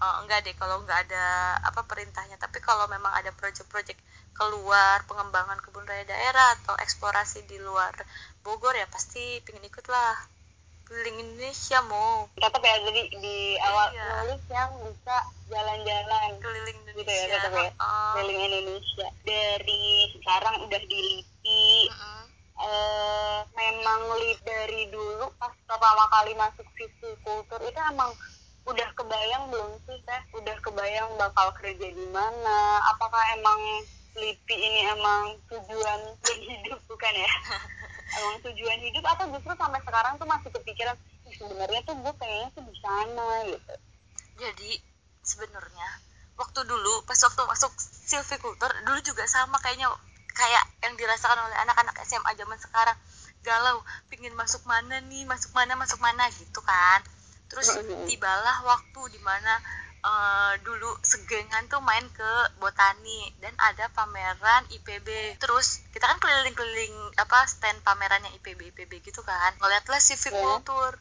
uh, 0.00 0.24
enggak 0.24 0.40
deh 0.48 0.56
kalau 0.56 0.80
enggak 0.80 1.04
ada 1.04 1.60
apa 1.60 1.84
perintahnya. 1.84 2.40
Tapi 2.40 2.64
kalau 2.64 2.88
memang 2.88 3.12
ada 3.12 3.28
proyek-proyek 3.36 4.00
keluar 4.32 5.04
pengembangan 5.04 5.60
kebun 5.60 5.84
raya 5.84 6.08
daerah 6.08 6.56
atau 6.58 6.74
eksplorasi 6.80 7.44
di 7.46 7.60
luar 7.62 7.92
Bogor 8.42 8.74
ya 8.74 8.84
pasti 8.90 9.40
pingin 9.46 9.62
ikut 9.64 9.86
lah 9.88 10.16
keliling 10.84 11.16
Indonesia 11.16 11.80
mau. 11.88 12.28
Tetap 12.36 12.60
ya 12.60 12.76
jadi 12.84 13.02
di 13.08 13.56
awal 13.56 13.88
Iya. 13.96 14.04
nulis 14.20 14.42
yang 14.52 14.70
bisa 14.84 15.16
jalan-jalan. 15.48 16.28
Keliling 16.44 16.78
gitu 16.84 17.00
Indonesia 17.00 17.24
ya 17.24 17.36
tetap 17.40 17.52
ya. 17.56 17.70
Heeh. 17.72 18.12
keliling 18.20 18.40
Indonesia. 18.52 19.08
Dari 19.24 19.82
sekarang 20.20 20.54
udah 20.68 20.82
di 20.84 21.04
LIPI 21.44 21.92
Mm-mm. 21.92 22.24
eh 22.64 23.40
memang 23.52 24.00
li 24.16 24.32
dari 24.40 24.88
dulu 24.88 25.28
pas 25.36 25.52
pertama 25.68 26.08
kali 26.08 26.32
masuk 26.32 26.64
sisi 26.72 27.12
kultur 27.20 27.60
itu 27.60 27.80
emang 27.92 28.16
udah 28.64 28.88
kebayang 28.96 29.52
belum 29.52 29.76
sih 29.84 30.00
teh 30.08 30.20
udah 30.40 30.56
kebayang 30.64 31.12
bakal 31.20 31.52
kerja 31.60 31.84
di 31.92 32.06
mana? 32.08 32.80
Apakah 32.96 33.20
emang 33.36 33.60
LIPI 34.16 34.56
ini 34.56 34.80
emang 34.88 35.36
tujuan 35.52 36.00
hidup 36.24 36.80
bukan 36.88 37.12
ya? 37.12 37.28
Emang 38.14 38.38
tujuan 38.46 38.78
hidup 38.78 39.02
atau 39.10 39.26
justru 39.34 39.52
sampai 39.58 39.82
sekarang 39.82 40.14
tuh 40.22 40.28
masih 40.30 40.46
kepikiran 40.54 40.94
"Ih, 41.26 41.34
sebenarnya 41.34 41.82
tuh 41.82 41.98
gue 41.98 42.14
pengennya 42.14 42.48
tuh 42.54 42.62
di 42.62 42.74
sana 42.78 43.42
gitu. 43.42 43.74
Jadi 44.38 44.70
sebenarnya 45.26 45.88
waktu 46.38 46.62
dulu 46.62 47.02
pas 47.02 47.18
waktu 47.18 47.42
masuk 47.42 47.74
silvicultur 47.82 48.70
dulu 48.86 49.02
juga 49.02 49.26
sama 49.26 49.58
kayaknya 49.58 49.90
kayak 50.34 50.64
yang 50.82 50.94
dirasakan 50.98 51.38
oleh 51.46 51.56
anak-anak 51.62 51.94
SMA 52.02 52.34
zaman 52.34 52.58
sekarang. 52.58 52.98
Galau 53.46 53.80
pingin 54.10 54.34
masuk 54.34 54.66
mana 54.66 54.98
nih 55.06 55.24
masuk 55.24 55.54
mana 55.54 55.78
masuk 55.78 56.02
mana 56.02 56.26
gitu 56.34 56.60
kan. 56.60 57.00
Terus 57.48 57.70
tibalah 58.10 58.66
waktu 58.66 59.14
di 59.14 59.20
mana 59.22 59.62
eh, 60.02 60.52
dulu 60.66 60.90
segengan 61.06 61.70
tuh 61.70 61.80
main 61.80 62.04
ke 62.10 62.32
botani 62.58 63.30
dan 63.38 63.54
ada 63.56 63.86
pameran 63.94 64.66
IPB 64.74 65.38
terus 65.38 65.80
kita 65.94 66.08
kan 66.10 66.18
keliling-keliling 66.18 66.94
apa 67.20 67.46
stand 67.46 67.78
pamerannya 67.86 68.34
IPB 68.42 68.74
IPB 68.74 68.92
gitu 69.06 69.22
kan. 69.22 69.54
Ngeliatlah 69.62 70.02
civiculture. 70.02 70.98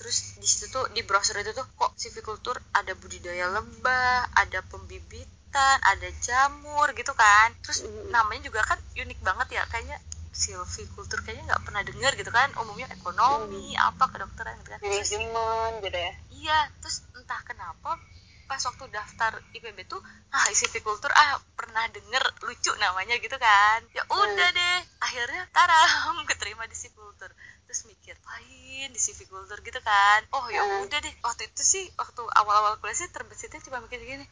Terus 0.00 0.40
di 0.40 0.48
situ 0.48 0.72
tuh 0.72 0.88
di 0.96 1.04
browser 1.04 1.44
itu 1.44 1.52
tuh 1.52 1.68
kok 1.76 1.92
civiculture 2.00 2.56
ada 2.72 2.96
budidaya 2.96 3.52
lebah 3.52 4.32
ada 4.32 4.64
pembibitan 4.64 5.39
ada 5.58 6.08
jamur 6.22 6.86
gitu 6.94 7.10
kan. 7.12 7.50
Terus 7.66 7.82
namanya 8.08 8.46
juga 8.46 8.62
kan 8.62 8.78
unik 8.94 9.18
banget 9.20 9.58
ya 9.58 9.62
kayaknya 9.66 9.98
silviculture 10.30 11.20
kayaknya 11.26 11.50
nggak 11.50 11.64
pernah 11.66 11.82
dengar 11.82 12.12
gitu 12.14 12.30
kan. 12.30 12.48
Umumnya 12.62 12.86
ekonomi 12.94 13.74
apa 13.74 14.06
kedokteran 14.06 14.54
gitu 14.62 14.70
kan. 14.70 14.80
Terus 14.80 15.10
manajemen 15.10 15.70
gitu 15.82 15.98
ya. 15.98 16.12
Iya 16.30 16.58
terus 16.78 17.02
entah 17.18 17.40
kenapa 17.42 17.98
pas 18.46 18.58
waktu 18.66 18.90
daftar 18.90 19.30
IPB 19.54 19.86
tuh 19.86 20.02
ah 20.34 20.42
silviculture 20.50 21.14
ah 21.14 21.38
pernah 21.54 21.86
denger 21.86 22.22
lucu 22.42 22.70
namanya 22.78 23.14
gitu 23.18 23.38
kan. 23.38 23.78
Ya 23.94 24.02
udah 24.06 24.48
deh 24.50 24.78
akhirnya 25.02 25.46
taram 25.50 26.18
keterima 26.30 26.66
di 26.66 26.74
silviculture 26.74 27.30
terus 27.66 27.86
mikir 27.86 28.18
lain 28.26 28.90
di 28.90 28.98
silviculture 28.98 29.62
gitu 29.62 29.78
kan. 29.82 30.26
Oh 30.34 30.46
ya 30.50 30.62
Hmm. 30.66 30.82
udah 30.82 30.98
deh 30.98 31.14
waktu 31.22 31.46
itu 31.46 31.62
sih 31.62 31.84
waktu 31.94 32.22
awal-awal 32.38 32.74
kuliah 32.78 32.98
sih 32.98 33.06
terbesitnya 33.10 33.62
cuma 33.62 33.78
mikir 33.82 34.02
gini 34.02 34.26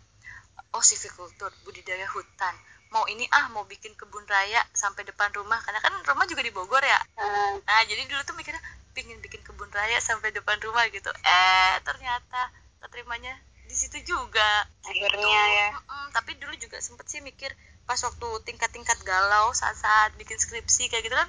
oh 0.76 0.82
silviculture 0.84 1.52
budidaya 1.64 2.06
hutan 2.12 2.54
mau 2.88 3.04
ini 3.04 3.28
ah 3.28 3.52
mau 3.52 3.68
bikin 3.68 3.92
kebun 3.96 4.24
raya 4.24 4.64
sampai 4.72 5.04
depan 5.04 5.28
rumah 5.36 5.60
karena 5.60 5.80
kan 5.84 5.92
rumah 6.08 6.24
juga 6.24 6.40
di 6.40 6.52
Bogor 6.52 6.80
ya 6.80 6.96
Nah, 7.20 7.60
Nah, 7.60 7.80
jadi 7.84 8.08
dulu 8.08 8.20
tuh 8.24 8.32
mikirnya 8.32 8.60
pingin 8.96 9.20
bikin 9.20 9.44
kebun 9.44 9.68
raya 9.70 10.00
sampai 10.00 10.32
depan 10.32 10.56
rumah 10.64 10.88
gitu. 10.90 11.06
Eh, 11.12 11.74
ternyata 11.84 12.50
keterimanya 12.80 13.36
di 13.68 13.76
situ 13.76 14.00
juga. 14.02 14.64
akhirnya 14.80 15.20
Tuh, 15.20 15.52
ya 15.52 15.68
mm-mm. 15.76 16.04
tapi 16.16 16.32
dulu 16.40 16.56
juga 16.56 16.80
sempet 16.80 17.04
sih 17.12 17.20
mikir 17.20 17.52
pas 17.84 18.00
waktu 18.00 18.28
tingkat-tingkat 18.48 18.96
galau 19.04 19.52
saat-saat 19.52 20.16
bikin 20.16 20.40
skripsi 20.40 20.88
kayak 20.88 21.04
gitu 21.04 21.16
kan 21.16 21.28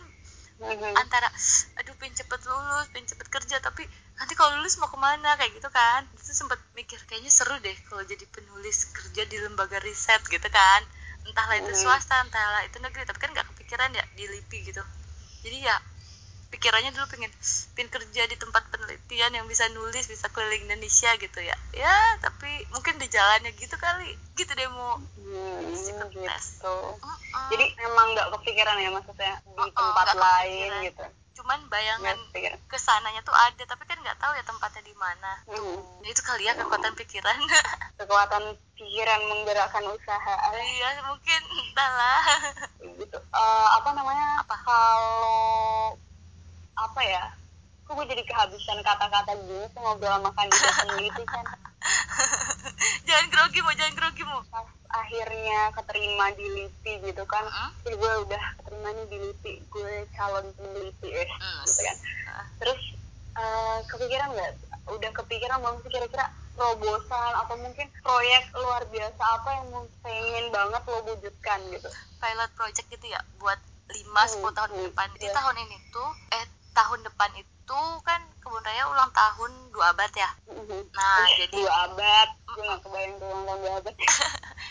Mhm. 0.60 0.92
antara 1.02 1.28
aduh 1.80 1.96
pengen 2.00 2.16
cepet 2.20 2.42
lulus 2.52 2.86
pengen 2.92 3.08
cepet 3.08 3.28
kerja 3.32 3.56
tapi 3.64 3.84
nanti 4.20 4.34
kalau 4.36 4.60
lulus 4.60 4.76
mau 4.80 4.92
ke 4.92 5.00
mana 5.00 5.40
kayak 5.40 5.56
gitu 5.56 5.70
kan 5.72 6.04
itu 6.12 6.32
sempet 6.36 6.60
mikir 6.76 7.00
kayaknya 7.08 7.32
seru 7.32 7.56
deh 7.64 7.78
kalau 7.88 8.04
jadi 8.04 8.26
penulis 8.28 8.92
kerja 8.92 9.24
di 9.32 9.38
lembaga 9.40 9.80
riset 9.80 10.20
gitu 10.28 10.50
kan 10.52 10.82
entahlah 11.28 11.56
itu 11.64 11.72
Hmm. 11.72 11.82
swasta 11.88 12.16
entahlah 12.28 12.62
itu 12.68 12.78
negeri 12.84 13.08
tapi 13.08 13.20
kan 13.24 13.32
nggak 13.32 13.48
kepikiran 13.56 13.90
ya 13.96 14.04
di 14.20 14.24
LIPI 14.28 14.58
gitu 14.68 14.84
jadi 15.48 15.58
ya 15.72 15.78
pikirannya 16.50 16.90
dulu 16.90 17.06
pengen 17.08 17.32
pengen 17.72 17.90
kerja 17.90 18.22
di 18.26 18.36
tempat 18.36 18.66
penelitian 18.68 19.32
yang 19.32 19.46
bisa 19.46 19.70
nulis 19.70 20.04
bisa 20.04 20.28
keliling 20.28 20.66
Indonesia 20.66 21.14
gitu 21.16 21.40
ya 21.40 21.54
ya 21.72 21.96
tapi 22.20 22.50
mungkin 22.70 22.98
di 22.98 23.06
jalannya 23.06 23.54
gitu 23.54 23.74
kali 23.76 24.10
gitu 24.34 24.52
deh 24.52 24.68
mau 24.68 24.98
Hmm, 25.20 25.62
gitu. 25.70 26.06
Mm-mm. 26.18 27.48
Jadi 27.48 27.66
emang 27.80 28.08
nggak 28.12 28.34
kepikiran 28.34 28.76
ya 28.76 28.90
maksudnya 28.90 29.34
di 29.38 29.54
Oh, 29.56 29.64
oh, 29.64 29.70
tempat 29.70 30.08
lain 30.12 30.50
kepikiran. 30.68 30.86
gitu. 30.86 31.06
cuman 31.32 31.60
bayangan 31.68 32.18
ke 32.66 32.78
sananya 32.78 33.22
tuh 33.22 33.32
ada 33.32 33.64
tapi 33.64 33.86
kan 33.86 33.96
nggak 33.98 34.20
tahu 34.20 34.34
ya 34.34 34.44
tempatnya 34.44 34.82
di 34.82 34.92
mana 34.94 35.32
Hmm. 35.46 35.80
tuh 36.02 36.04
itu 36.04 36.20
kali 36.20 36.44
ya 36.44 36.52
kekuatan 36.54 36.92
pikiran 36.96 37.38
Kekuatan 38.00 38.44
pikiran 38.74 39.22
menggerakkan 39.24 39.86
usaha 39.86 40.36
iya 40.52 41.00
mungkin 41.02 41.42
entahlah 41.46 42.24
gitu. 42.82 43.18
Eh, 43.20 43.68
apa 43.72 43.90
namanya? 43.94 44.40
Apa? 44.42 44.56
Kalau 44.58 45.32
apa 46.90 47.02
ya? 47.06 47.24
Kok 47.86 47.94
gue 48.02 48.06
jadi 48.10 48.24
kehabisan 48.26 48.82
kata-kata 48.82 49.38
gini 49.46 49.66
tuh 49.70 49.82
ngobrol 49.82 50.10
sama 50.10 50.30
kandidat 50.34 50.74
peneliti 50.82 51.24
kan. 51.30 51.46
jangan 53.08 53.28
grogi 53.30 53.60
mau 53.62 53.74
jangan 53.78 53.94
grogi 53.94 54.24
mau 54.26 54.42
Pas 54.50 54.66
akhirnya 54.90 55.70
keterima 55.78 56.34
di 56.34 56.46
LIPI 56.50 56.94
gitu 57.14 57.24
kan. 57.30 57.46
Heeh. 57.46 57.70
Jadi 57.86 57.96
gue 58.02 58.14
udah 58.26 58.44
keterima 58.58 58.90
nih 58.98 59.06
di 59.06 59.18
LIPI. 59.22 59.54
Gue 59.70 59.94
calon 60.18 60.46
peneliti 60.58 61.08
ya. 61.14 61.26
Hmm. 61.30 61.62
Gitu 61.66 61.82
kan. 61.86 61.98
Ah. 62.30 62.46
terus 62.58 62.82
eh, 63.38 63.78
kepikiran 63.90 64.30
nggak 64.34 64.52
udah 64.90 65.12
kepikiran 65.14 65.62
belum 65.62 65.78
sih 65.86 65.92
kira-kira 65.94 66.26
terobosan 66.58 67.34
atau 67.46 67.56
mungkin 67.62 67.88
proyek 68.04 68.44
luar 68.58 68.84
biasa 68.92 69.22
apa 69.22 69.50
yang 69.62 69.68
pengen 70.04 70.46
banget 70.52 70.82
lo 70.92 71.00
wujudkan 71.08 71.60
gitu 71.72 71.90
pilot 72.20 72.52
project 72.58 72.88
gitu 72.92 73.06
ya 73.08 73.22
buat 73.40 73.58
5 73.90 74.06
Hmm, 74.06 74.54
10 74.54 74.58
tahun 74.58 74.70
ke 74.70 74.78
hmm, 74.78 74.88
depan. 74.94 75.08
Di 75.18 75.26
iya. 75.26 75.34
tahun 75.34 75.56
ini 75.66 75.78
tuh 75.90 76.10
eh 76.38 76.46
tahun 76.80 77.00
depan 77.04 77.32
itu 77.36 77.82
kan 78.08 78.22
kebun 78.40 78.64
raya 78.64 78.88
ulang 78.88 79.12
tahun 79.12 79.52
dua 79.76 79.92
abad 79.92 80.12
ya. 80.16 80.30
Nah, 80.96 81.20
Ih, 81.28 81.46
jadi 81.46 81.60
dua 81.60 81.76
abad. 81.92 82.28
Gue 82.48 82.64
nggak 82.64 82.80
kebayang 82.88 83.14
tuh 83.20 83.28
ulang 83.28 83.44
tahun 83.46 83.60
dua 83.60 83.74
abad. 83.84 83.96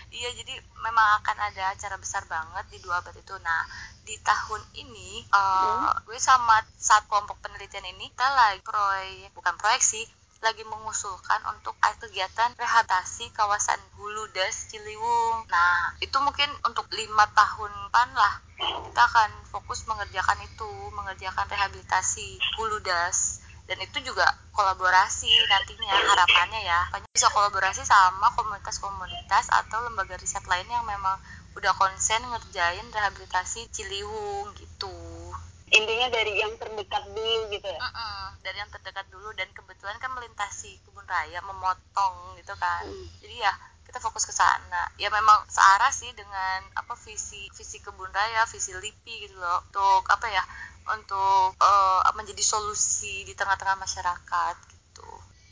Iya 0.09 0.35
jadi 0.35 0.57
memang 0.83 1.21
akan 1.21 1.37
ada 1.53 1.77
acara 1.77 1.95
besar 2.01 2.25
banget 2.27 2.65
di 2.73 2.79
dua 2.81 3.05
abad 3.05 3.13
itu. 3.13 3.37
Nah, 3.45 3.63
di 4.09 4.17
tahun 4.25 4.63
ini 4.81 5.21
eh, 5.29 5.89
gue 6.09 6.19
sama 6.19 6.65
saat 6.81 7.05
kelompok 7.07 7.39
penelitian 7.45 7.85
ini 7.93 8.09
kita 8.09 8.25
lagi 8.33 8.65
proyek 8.65 9.31
bukan 9.37 9.55
proyek 9.61 9.85
sih 9.85 10.09
lagi 10.39 10.63
mengusulkan 10.63 11.43
untuk 11.51 11.75
kegiatan 11.99 12.55
rehabilitasi 12.55 13.35
kawasan 13.35 13.81
Hulu 13.99 14.31
Das 14.31 14.71
Ciliwung. 14.71 15.45
Nah, 15.51 15.93
itu 15.99 16.15
mungkin 16.23 16.47
untuk 16.63 16.87
lima 16.95 17.27
tahun 17.35 17.71
depan 17.91 18.09
lah 18.15 18.35
kita 18.59 19.03
akan 19.03 19.31
fokus 19.47 19.87
mengerjakan 19.91 20.39
itu, 20.43 20.71
mengerjakan 20.95 21.47
rehabilitasi 21.51 22.39
Hulu 22.59 22.79
Das. 22.83 23.43
Dan 23.69 23.85
itu 23.85 24.01
juga 24.01 24.25
kolaborasi 24.57 25.29
nantinya 25.29 25.93
harapannya 25.93 26.65
ya. 26.65 26.81
Makanya 26.89 27.13
bisa 27.13 27.29
kolaborasi 27.29 27.85
sama 27.85 28.33
komunitas-komunitas 28.33 29.53
atau 29.53 29.85
lembaga 29.85 30.17
riset 30.17 30.43
lain 30.49 30.67
yang 30.73 30.83
memang 30.89 31.21
udah 31.53 31.75
konsen 31.77 32.25
ngerjain 32.25 32.87
rehabilitasi 32.89 33.69
Ciliwung 33.69 34.57
gitu. 34.57 34.98
Intinya 35.73 36.09
dari 36.13 36.33
yang 36.41 36.53
terdekat 36.57 37.05
dulu 37.13 37.53
gitu 37.53 37.69
ya. 37.69 37.81
Mm-mm, 37.81 38.25
dari 38.45 38.57
yang 38.59 38.71
terdekat 38.73 39.07
dulu 39.13 39.29
dan 39.37 39.49
kebetulan 39.53 39.97
kan 40.01 40.11
melintasi 40.13 40.81
kebun 40.85 41.05
raya 41.05 41.41
memotong 41.45 42.37
gitu 42.41 42.55
kan. 42.57 42.85
Hmm. 42.85 43.07
jadi 43.21 43.49
ya 43.49 43.53
kita 43.89 44.05
fokus 44.05 44.29
ke 44.29 44.35
sana. 44.37 44.93
Ya 45.01 45.09
memang 45.09 45.49
searah 45.49 45.89
sih 45.89 46.13
dengan 46.13 46.61
apa 46.77 46.93
visi 47.09 47.49
visi 47.57 47.81
kebun 47.81 48.13
raya 48.13 48.45
visi 48.45 48.77
lipi 48.77 49.25
gitu 49.25 49.41
loh. 49.41 49.65
Untuk 49.65 50.05
apa 50.13 50.29
ya 50.29 50.45
untuk 50.93 51.57
eh, 51.57 52.01
menjadi 52.13 52.45
solusi 52.45 53.25
di 53.25 53.33
tengah-tengah 53.33 53.81
masyarakat 53.81 54.57
gitu. 54.69 55.09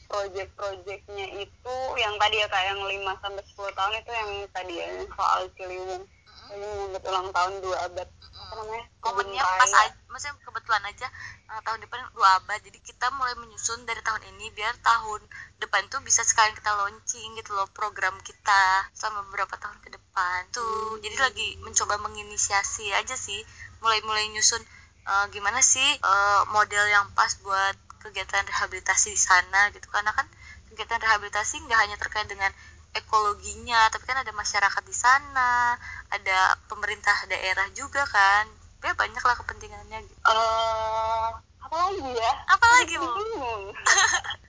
Project-projectnya 0.06 1.26
itu 1.40 1.76
yang 1.98 2.14
tadi 2.20 2.36
ya 2.38 2.46
kayak 2.46 2.76
yang 2.76 2.82
5 2.84 3.22
sampai 3.24 3.42
10 3.42 3.78
tahun 3.78 3.92
itu 4.04 4.12
yang 4.12 4.30
tadi 4.52 4.74
ya 4.78 4.86
soal 5.16 5.42
Ciliwung. 5.56 6.04
Ini 6.46 6.62
menyambut 6.62 7.02
ulang 7.10 7.28
tahun 7.34 7.54
dua 7.58 7.76
abad 7.90 8.08
apa 8.46 8.54
namanya? 8.62 8.86
Kebun 9.02 9.26
momennya 9.26 9.42
pas 9.42 9.72
aja 9.74 10.06
maksudnya 10.16 10.40
kebetulan 10.48 10.82
aja 10.88 11.06
eh, 11.52 11.60
tahun 11.60 11.78
depan 11.84 12.00
dua 12.16 12.40
abad 12.40 12.56
jadi 12.64 12.78
kita 12.80 13.12
mulai 13.20 13.36
menyusun 13.36 13.84
dari 13.84 14.00
tahun 14.00 14.22
ini 14.32 14.48
biar 14.56 14.72
tahun 14.80 15.20
depan 15.60 15.92
tuh 15.92 16.00
bisa 16.00 16.24
sekalian 16.24 16.56
kita 16.56 16.72
launching 16.72 17.36
gitu 17.36 17.52
loh 17.52 17.68
program 17.76 18.16
kita 18.24 18.88
selama 18.96 19.28
beberapa 19.28 19.60
tahun 19.60 19.76
ke 19.84 19.92
depan 19.92 20.38
tuh. 20.56 20.96
Jadi 21.04 21.16
lagi 21.20 21.48
mencoba 21.60 22.00
menginisiasi 22.00 22.96
aja 22.96 23.12
sih 23.12 23.44
mulai-mulai 23.84 24.24
nyusun 24.32 24.62
uh, 25.04 25.28
gimana 25.28 25.60
sih 25.60 25.84
uh, 26.00 26.48
model 26.54 26.88
yang 26.88 27.12
pas 27.12 27.36
buat 27.44 27.76
kegiatan 28.00 28.48
rehabilitasi 28.48 29.12
di 29.12 29.20
sana 29.20 29.68
gitu. 29.76 29.84
Karena 29.92 30.16
kan 30.16 30.24
kegiatan 30.72 30.96
rehabilitasi 30.96 31.60
nggak 31.68 31.80
hanya 31.82 31.96
terkait 32.00 32.24
dengan 32.24 32.48
ekologinya 32.96 33.92
tapi 33.92 34.08
kan 34.08 34.24
ada 34.24 34.32
masyarakat 34.32 34.82
di 34.88 34.96
sana 34.96 35.76
ada 36.10 36.58
pemerintah 36.70 37.16
daerah 37.26 37.66
juga 37.74 38.02
kan 38.06 38.46
ya 38.86 38.94
banyak 38.94 39.18
lah 39.18 39.36
kepentingannya 39.42 39.98
gitu. 40.06 40.20
Uh, 40.30 41.34
apa 41.58 41.76
lagi 41.90 42.06
ya? 42.14 42.32
Apa 42.46 42.66
lagi 42.78 42.94
bu? 43.02 43.10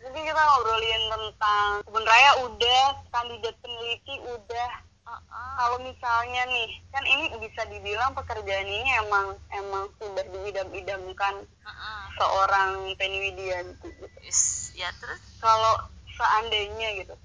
Jadi 0.06 0.20
kita 0.22 0.42
ngobrolin 0.42 1.04
tentang 1.10 1.70
kebun 1.90 2.06
raya 2.06 2.32
udah, 2.46 2.82
kandidat 3.10 3.58
peneliti 3.66 4.16
udah. 4.30 4.70
Uh 5.08 5.18
-uh. 5.18 5.52
Kalau 5.58 5.78
misalnya 5.82 6.46
nih, 6.52 6.70
kan 6.94 7.02
ini 7.08 7.34
bisa 7.42 7.66
dibilang 7.72 8.14
pekerjaan 8.14 8.70
ini 8.70 8.90
emang 9.02 9.34
emang 9.50 9.90
sudah 9.98 10.22
diidam-idamkan 10.30 11.36
uh 11.66 11.70
-uh. 11.72 12.02
seorang 12.22 12.94
Penny 13.02 13.18
Widianti 13.26 13.88
gitu. 13.88 14.18
Yes, 14.22 14.70
ya 14.78 14.94
terus? 15.02 15.18
Kalau 15.42 15.90
seandainya 16.14 17.02
gitu, 17.02 17.16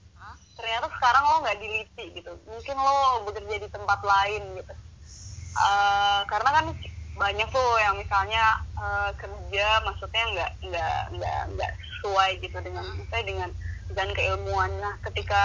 ternyata 0.63 0.87
sekarang 0.95 1.25
lo 1.27 1.37
nggak 1.43 1.59
diliti 1.59 2.05
gitu. 2.15 2.33
Mungkin 2.47 2.77
lo 2.79 3.27
bekerja 3.27 3.57
di 3.59 3.69
tempat 3.69 4.01
lain 4.07 4.43
gitu. 4.63 4.75
Uh, 5.59 6.23
karena 6.31 6.51
kan 6.55 6.67
banyak 7.13 7.49
tuh 7.51 7.71
yang 7.83 7.99
misalnya 7.99 8.63
uh, 8.79 9.11
kerja 9.19 9.67
maksudnya 9.85 10.25
nggak 10.33 10.51
nggak 10.71 11.01
nggak 11.19 11.43
nggak 11.59 11.73
sesuai 11.75 12.31
gitu 12.41 12.57
dengan 12.63 12.87
saya 13.11 13.23
dengan 13.27 13.51
dengan 13.91 14.09
keilmuan. 14.15 14.71
Nah 14.79 14.95
ketika 15.11 15.43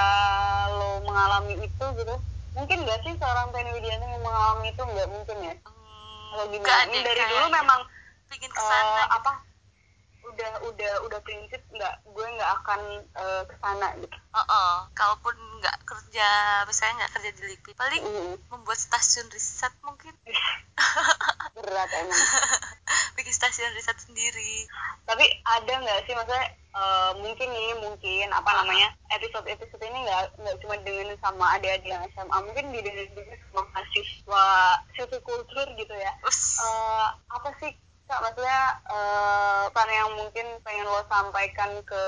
lo 0.78 1.02
mengalami 1.02 1.58
itu 1.66 1.86
gitu 1.98 2.16
mungkin 2.54 2.78
nggak 2.86 3.02
sih 3.06 3.14
seorang 3.18 3.50
Penny 3.50 3.74
Widiana 3.74 4.06
yang 4.06 4.22
mengalami 4.22 4.70
itu? 4.70 4.82
Nggak 4.86 5.10
mungkin 5.10 5.38
ya? 5.42 5.54
Hmm, 5.66 6.22
kalau 6.30 6.46
gimana? 6.54 6.94
dari 6.94 7.24
dulu 7.26 7.46
memang 7.50 7.80
bikin 8.30 8.52
ke 8.54 8.62
sana 8.62 8.86
uh, 8.86 8.94
gitu. 8.94 9.18
apa 9.18 9.32
udah 10.38 10.70
udah 10.70 10.94
udah 11.10 11.20
prinsip 11.26 11.58
nggak 11.74 11.96
gue 12.06 12.28
nggak 12.38 12.52
akan 12.62 12.82
uh, 13.18 13.42
ke 13.50 13.56
sana 13.58 13.90
gitu. 13.98 14.14
Oh, 14.38 14.46
oh. 14.46 14.74
kalaupun 14.94 15.34
nggak 15.58 15.78
kerja 15.90 16.30
misalnya 16.70 17.02
nggak 17.02 17.14
kerja 17.18 17.30
di 17.34 17.44
LIPI 17.50 17.72
paling 17.74 18.04
mm. 18.06 18.36
membuat 18.54 18.78
stasiun 18.78 19.26
riset 19.34 19.74
mungkin. 19.82 20.14
Berat 21.58 21.90
emang. 21.90 22.22
Bikin 23.18 23.34
stasiun 23.34 23.74
riset 23.74 23.98
sendiri. 23.98 24.70
Tapi 25.10 25.26
ada 25.58 25.74
nggak 25.82 26.06
sih 26.06 26.14
maksudnya 26.14 26.54
uh, 26.78 27.12
mungkin 27.18 27.50
nih 27.50 27.74
mungkin 27.82 28.30
apa 28.30 28.50
uh. 28.54 28.56
namanya 28.62 28.94
episode 29.10 29.50
episode 29.50 29.82
ini 29.82 30.06
nggak 30.06 30.38
nggak 30.38 30.58
cuma 30.62 30.78
dengan 30.86 31.18
sama 31.18 31.58
adik-adik 31.58 31.90
yang 31.90 32.06
SMA 32.14 32.38
mungkin 32.46 32.70
didengar 32.70 33.10
juga 33.10 33.34
sama 33.50 33.62
mahasiswa 33.74 34.46
kultur 35.26 35.66
gitu 35.74 35.96
ya. 35.98 36.14
Uh, 36.62 37.10
apa 37.34 37.50
sih 37.58 37.74
Kak, 38.08 38.24
maksudnya 38.24 38.80
uh, 38.88 39.68
yang 39.88 40.16
mungkin 40.16 40.48
pengen 40.64 40.88
lo 40.88 41.04
sampaikan 41.12 41.76
ke 41.84 42.04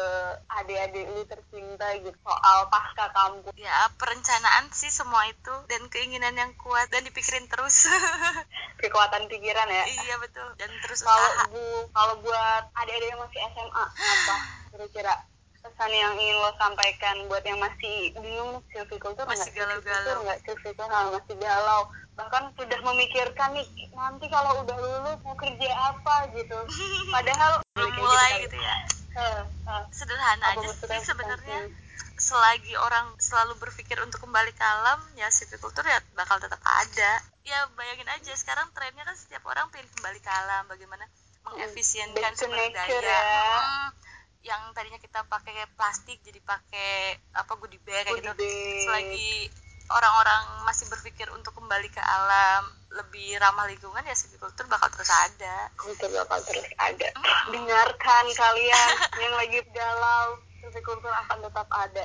adik-adik 0.47 1.12
lu 1.12 1.27
tercinta 1.27 1.91
gitu 1.99 2.15
soal 2.23 2.71
pasca 2.71 3.12
kampus. 3.12 3.51
Ya, 3.59 3.91
perencanaan 3.99 4.71
sih 4.71 4.88
semua 4.88 5.27
itu 5.27 5.51
dan 5.67 5.91
keinginan 5.91 6.35
yang 6.39 6.55
kuat 6.55 6.88
dan 6.91 7.03
dipikirin 7.03 7.51
terus. 7.51 7.91
Kekuatan 8.81 9.27
pikiran 9.27 9.67
ya. 9.67 9.83
Iya, 9.91 10.15
betul. 10.23 10.47
Dan 10.55 10.71
terus 10.79 11.03
kalau 11.03 11.51
bu 11.51 11.63
kalau 11.91 12.15
buat 12.23 12.63
adik-adik 12.79 13.07
yang 13.12 13.19
masih 13.19 13.39
SMA 13.51 13.85
apa 13.99 14.35
kira-kira 14.71 15.13
pesan 15.59 15.91
yang 15.91 16.15
ingin 16.15 16.39
lo 16.39 16.51
sampaikan 16.55 17.15
buat 17.27 17.43
yang 17.43 17.59
masih 17.59 18.15
bingung 18.15 18.63
silviculture 18.71 19.27
masih 19.27 19.51
galau-galau 19.51 20.23
nggak 20.23 20.39
silviculture 20.47 21.12
masih 21.12 21.35
galau 21.35 21.91
bahkan 22.19 22.51
sudah 22.60 22.79
memikirkan 22.84 23.55
nih 23.55 23.67
nanti 23.95 24.27
kalau 24.27 24.60
udah 24.67 24.75
lulus 24.75 25.17
mau 25.23 25.36
kerja 25.39 25.71
apa 25.71 26.27
gitu. 26.36 26.60
Padahal 27.15 27.63
belum 27.79 27.93
mulai 27.95 28.43
gitu, 28.43 28.51
gitu 28.51 28.58
ya. 28.60 28.77
uh, 29.15 29.41
uh, 29.71 29.84
sederhana 29.95 30.60
aja 30.60 30.67
sih 30.75 30.99
sebenarnya. 31.08 31.71
Selagi 32.19 32.75
orang 32.75 33.15
selalu 33.15 33.55
berpikir 33.63 33.95
untuk 34.03 34.27
kembali 34.27 34.51
ke 34.51 34.60
alam 34.60 34.99
ya 35.15 35.32
silviculture 35.32 35.88
ya 35.88 36.03
bakal 36.19 36.36
tetap 36.43 36.60
ada. 36.60 37.23
Ya 37.47 37.63
bayangin 37.79 38.12
aja 38.12 38.36
sekarang 38.36 38.67
trennya 38.75 39.08
kan 39.08 39.15
setiap 39.15 39.47
orang 39.47 39.71
pengen 39.71 39.88
kembali 39.95 40.19
ke 40.19 40.27
alam. 40.27 40.67
Bagaimana 40.67 41.08
mengefisienkan 41.47 42.36
sumber 42.36 42.67
daya. 42.75 42.99
ya. 42.99 43.21
hmm, 43.63 43.88
yang 44.43 44.62
tadinya 44.75 44.99
kita 44.99 45.23
pakai 45.32 45.63
plastik 45.79 46.19
jadi 46.19 46.43
pakai 46.43 47.15
apa 47.32 47.55
goodie 47.55 47.79
bag 47.88 48.12
kayak 48.12 48.36
gitu. 48.36 48.43
Selagi 48.84 49.47
orang-orang 49.89 50.41
masih 50.69 50.86
berpikir 50.89 51.25
untuk 51.34 51.58
kembali 51.58 51.89
ke 51.89 52.02
alam 52.02 52.69
lebih 52.89 53.38
ramah 53.38 53.69
lingkungan 53.69 54.02
ya 54.02 54.17
silviculture 54.17 54.65
bakal 54.65 54.89
terus 54.89 55.10
ada 55.13 55.69
Betul 55.78 56.10
bakal 56.13 56.41
terus 56.45 56.65
ada 56.78 57.10
mm. 57.13 57.54
dengarkan 57.54 58.25
kalian 58.34 58.89
yang 59.21 59.34
lagi 59.38 59.60
galau 59.73 60.41
silviculture 60.62 61.13
akan 61.13 61.38
tetap 61.45 61.67
ada 61.69 62.04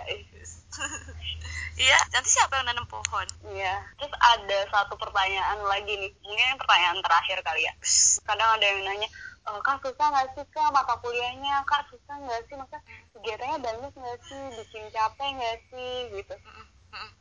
Iya, 1.75 1.99
nanti 2.15 2.31
siapa 2.31 2.55
yang 2.55 2.71
nanam 2.71 2.87
pohon? 2.87 3.27
Iya. 3.51 3.83
Terus 3.99 4.15
ada 4.15 4.59
satu 4.71 4.95
pertanyaan 4.95 5.59
lagi 5.67 5.91
nih, 5.99 6.15
mungkin 6.23 6.55
pertanyaan 6.55 7.03
terakhir 7.03 7.43
kali 7.43 7.67
ya. 7.67 7.75
Kadang 8.23 8.55
ada 8.55 8.63
yang 8.63 8.87
nanya, 8.87 9.11
e, 9.43 9.51
kak 9.59 9.83
susah 9.83 10.07
nggak 10.07 10.39
sih 10.39 10.47
kak 10.55 10.71
mata 10.71 10.95
kuliahnya? 11.03 11.67
Kak 11.67 11.91
susah 11.91 12.15
nggak 12.15 12.47
sih? 12.47 12.55
Masa 12.55 12.79
kegiatannya 13.11 13.59
banyak 13.59 13.91
nggak 13.91 14.19
sih? 14.23 14.43
Bikin 14.55 14.87
capek 14.95 15.29
nggak 15.35 15.57
sih? 15.75 15.95
Gitu 16.15 16.35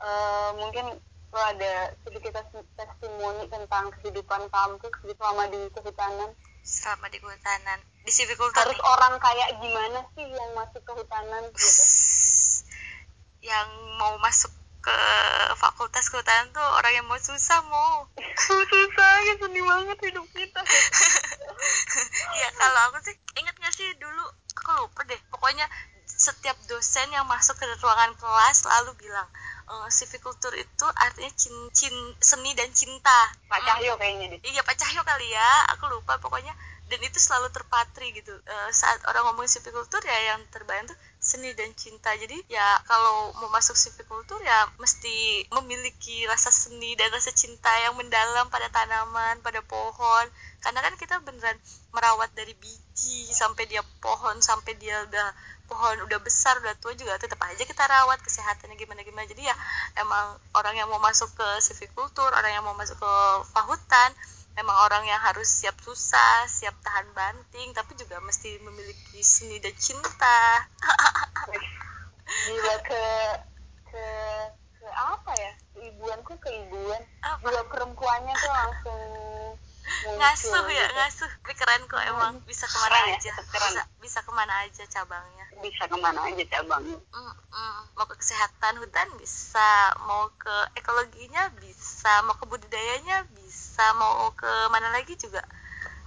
uh, 0.02 0.50
mungkin 0.58 0.86
lo 1.34 1.42
ada 1.42 1.98
sedikit 2.06 2.38
testimoni 2.78 3.50
tentang 3.50 3.90
kehidupan 3.98 4.46
kampus 4.54 4.94
selama 5.02 5.50
di 5.50 5.66
kehutanan. 5.74 6.30
Selama 6.62 7.10
di 7.10 7.18
kehutanan. 7.18 7.80
Di 8.06 8.12
civiculture 8.14 8.62
harus 8.62 8.78
nih. 8.78 8.86
orang 8.86 9.14
kayak 9.18 9.50
gimana 9.58 10.00
sih 10.14 10.30
yang 10.30 10.52
masuk 10.54 10.82
ke 10.86 10.92
hutanan 10.94 11.44
gitu 11.50 11.84
yang 13.44 13.68
mau 14.00 14.16
masuk 14.24 14.50
ke 14.84 15.00
fakultas 15.60 16.08
kehutanan 16.08 16.52
tuh 16.56 16.64
orang 16.80 16.92
yang 16.96 17.06
mau 17.08 17.20
susah 17.20 17.60
mau 17.68 18.08
susah 18.48 19.14
ya 19.28 19.34
sedih 19.40 19.64
banget 19.64 19.98
hidup 20.12 20.28
kita. 20.32 20.62
Ya 22.34 22.50
kalau 22.60 22.92
aku 22.92 23.00
sih 23.08 23.16
inget 23.40 23.56
gak 23.56 23.72
sih 23.72 23.88
dulu? 23.96 24.26
Aku 24.60 24.84
lupa 24.84 25.08
deh. 25.08 25.16
Pokoknya 25.32 25.64
setiap 26.04 26.60
dosen 26.68 27.08
yang 27.16 27.24
masuk 27.24 27.56
ke 27.56 27.64
ruangan 27.80 28.12
kelas 28.20 28.68
selalu 28.68 28.92
bilang 29.00 29.30
uh, 29.68 29.90
civiculture 29.90 30.56
itu 30.56 30.86
artinya 30.98 31.32
cin, 31.36 31.56
cin 31.72 31.96
seni 32.20 32.52
dan 32.58 32.70
cinta. 32.72 33.32
Pak 33.48 33.62
Cahyo 33.64 33.96
kayaknya 33.96 34.36
deh. 34.36 34.40
Iya 34.44 34.62
Pak 34.64 34.76
Cahyo 34.76 35.02
kali 35.06 35.28
ya. 35.32 35.50
Aku 35.78 35.88
lupa 35.92 36.20
pokoknya. 36.20 36.52
Dan 36.92 37.00
itu 37.00 37.18
selalu 37.18 37.50
terpatri 37.50 38.14
gitu. 38.14 38.36
Uh, 38.44 38.70
saat 38.70 39.02
orang 39.10 39.26
ngomong 39.32 39.48
civiculture 39.50 40.04
ya 40.04 40.36
yang 40.36 40.42
terbayang 40.52 40.86
tuh 40.86 40.98
seni 41.18 41.56
dan 41.56 41.72
cinta. 41.74 42.12
Jadi 42.14 42.44
ya 42.52 42.84
kalau 42.86 43.32
mau 43.40 43.50
masuk 43.50 43.80
civiculture 43.80 44.44
ya 44.44 44.68
mesti 44.78 45.48
memiliki 45.56 46.28
rasa 46.28 46.52
seni 46.52 46.94
dan 47.00 47.10
rasa 47.10 47.32
cinta 47.32 47.72
yang 47.82 47.96
mendalam 47.96 48.52
pada 48.52 48.68
tanaman 48.70 49.40
pada 49.42 49.64
pohon. 49.64 50.26
Karena 50.60 50.80
kan 50.84 50.94
kita 51.00 51.20
beneran 51.24 51.58
merawat 51.96 52.30
dari 52.36 52.54
biji 52.60 53.32
sampai 53.32 53.66
dia 53.68 53.82
pohon 54.04 54.38
sampai 54.44 54.76
dia 54.78 55.04
udah 55.08 55.28
pohon 55.68 55.96
udah 56.04 56.20
besar 56.20 56.60
udah 56.60 56.76
tua 56.80 56.94
juga 56.94 57.16
tetap 57.16 57.40
aja 57.44 57.64
kita 57.64 57.84
rawat 57.88 58.20
kesehatannya 58.20 58.76
gimana 58.76 59.02
gimana. 59.02 59.26
Jadi 59.28 59.48
ya 59.48 59.56
emang 60.00 60.38
orang 60.56 60.76
yang 60.76 60.88
mau 60.92 61.00
masuk 61.00 61.32
ke 61.34 61.48
civiculture 61.64 62.32
orang 62.32 62.52
yang 62.52 62.64
mau 62.66 62.76
masuk 62.76 63.00
ke 63.00 63.14
fahutan 63.52 64.12
emang 64.54 64.78
orang 64.86 65.04
yang 65.10 65.18
harus 65.18 65.50
siap 65.50 65.74
susah 65.82 66.46
siap 66.46 66.78
tahan 66.86 67.10
banting 67.18 67.74
tapi 67.74 67.98
juga 67.98 68.22
mesti 68.22 68.62
memiliki 68.62 69.24
seni 69.26 69.58
dan 69.58 69.74
cinta. 69.80 70.70
Gila 72.28 72.76
ke 72.90 73.04
ke 73.90 74.06
ke 74.78 74.88
apa 74.92 75.32
ya? 75.40 75.54
Keibuanku 75.74 76.38
keibuan? 76.38 77.02
Jiwa 77.44 77.62
perempuannya 77.68 78.34
tuh 78.38 78.52
langsung 78.54 79.02
ngasuh 80.20 80.66
ya 80.72 80.86
ngasuh. 80.96 81.32
Tapi 81.44 81.54
keren 81.56 81.84
kok 81.88 82.04
emang. 82.04 82.34
Bisa 82.48 82.66
ke 82.66 82.78
mana 82.80 82.92
keren 82.92 83.06
ya, 83.10 83.18
aja. 83.20 83.32
ya, 83.32 83.36
keren. 83.48 83.72
bisa 83.74 83.84
bisa 84.04 84.20
ke 84.24 84.32
mana 84.36 84.54
aja 84.68 84.84
cabangnya. 84.88 85.46
Bisa 85.64 85.84
ke 85.88 85.98
mana 85.98 86.20
aja 86.28 86.44
cabangnya 86.46 86.98
mm 87.00 87.34
-mm. 87.50 87.80
mau 87.96 88.06
ke 88.06 88.16
kesehatan 88.20 88.78
hutan 88.84 89.08
bisa 89.18 89.96
mau 90.06 90.30
ke 90.36 90.56
ekologinya 90.76 91.50
bisa 91.58 92.22
mau 92.28 92.36
ke 92.36 92.46
budidayanya 92.46 93.26
bisa 93.32 93.86
mau 93.96 94.30
ke 94.36 94.52
mana 94.70 94.92
lagi 94.94 95.16
juga 95.16 95.42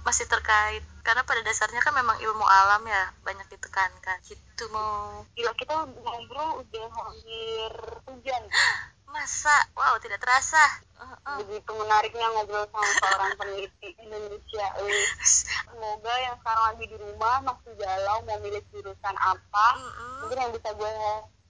masih 0.07 0.23
terkait. 0.29 0.83
Karena 1.03 1.27
pada 1.27 1.43
dasarnya 1.43 1.83
kan 1.83 1.95
memang 1.95 2.15
ilmu 2.19 2.45
alam 2.47 2.83
ya 2.87 3.11
banyak 3.27 3.47
ditekankan. 3.51 4.17
Gitu 4.23 4.63
mau 4.71 5.25
gila 5.35 5.51
kita 5.59 5.83
ngobrol 6.03 6.63
udah 6.63 6.87
hampir 6.95 7.71
hujan 8.07 8.43
Masa? 9.07 9.55
Wow, 9.73 9.95
tidak 10.03 10.19
terasa. 10.19 10.59
Uh, 10.97 11.39
Begitu 11.45 11.71
menariknya 11.77 12.27
ngobrol 12.35 12.67
sama 12.67 12.91
seorang 12.99 13.31
peneliti 13.39 13.89
Indonesia. 14.03 14.67
Semoga 15.23 16.13
yang 16.19 16.35
sekarang 16.41 16.65
lagi 16.73 16.85
di 16.91 16.97
rumah 16.99 17.35
masih 17.45 17.73
galau 17.79 18.17
mau 18.27 18.37
milih 18.43 18.63
jurusan 18.73 19.15
apa. 19.15 19.67
Uh 19.77 19.87
-uh. 19.87 20.17
Mungkin 20.25 20.37
yang 20.43 20.51
bisa 20.51 20.69
gue 20.75 20.91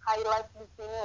highlight 0.08 0.48
di 0.56 0.68
sini, 0.78 1.04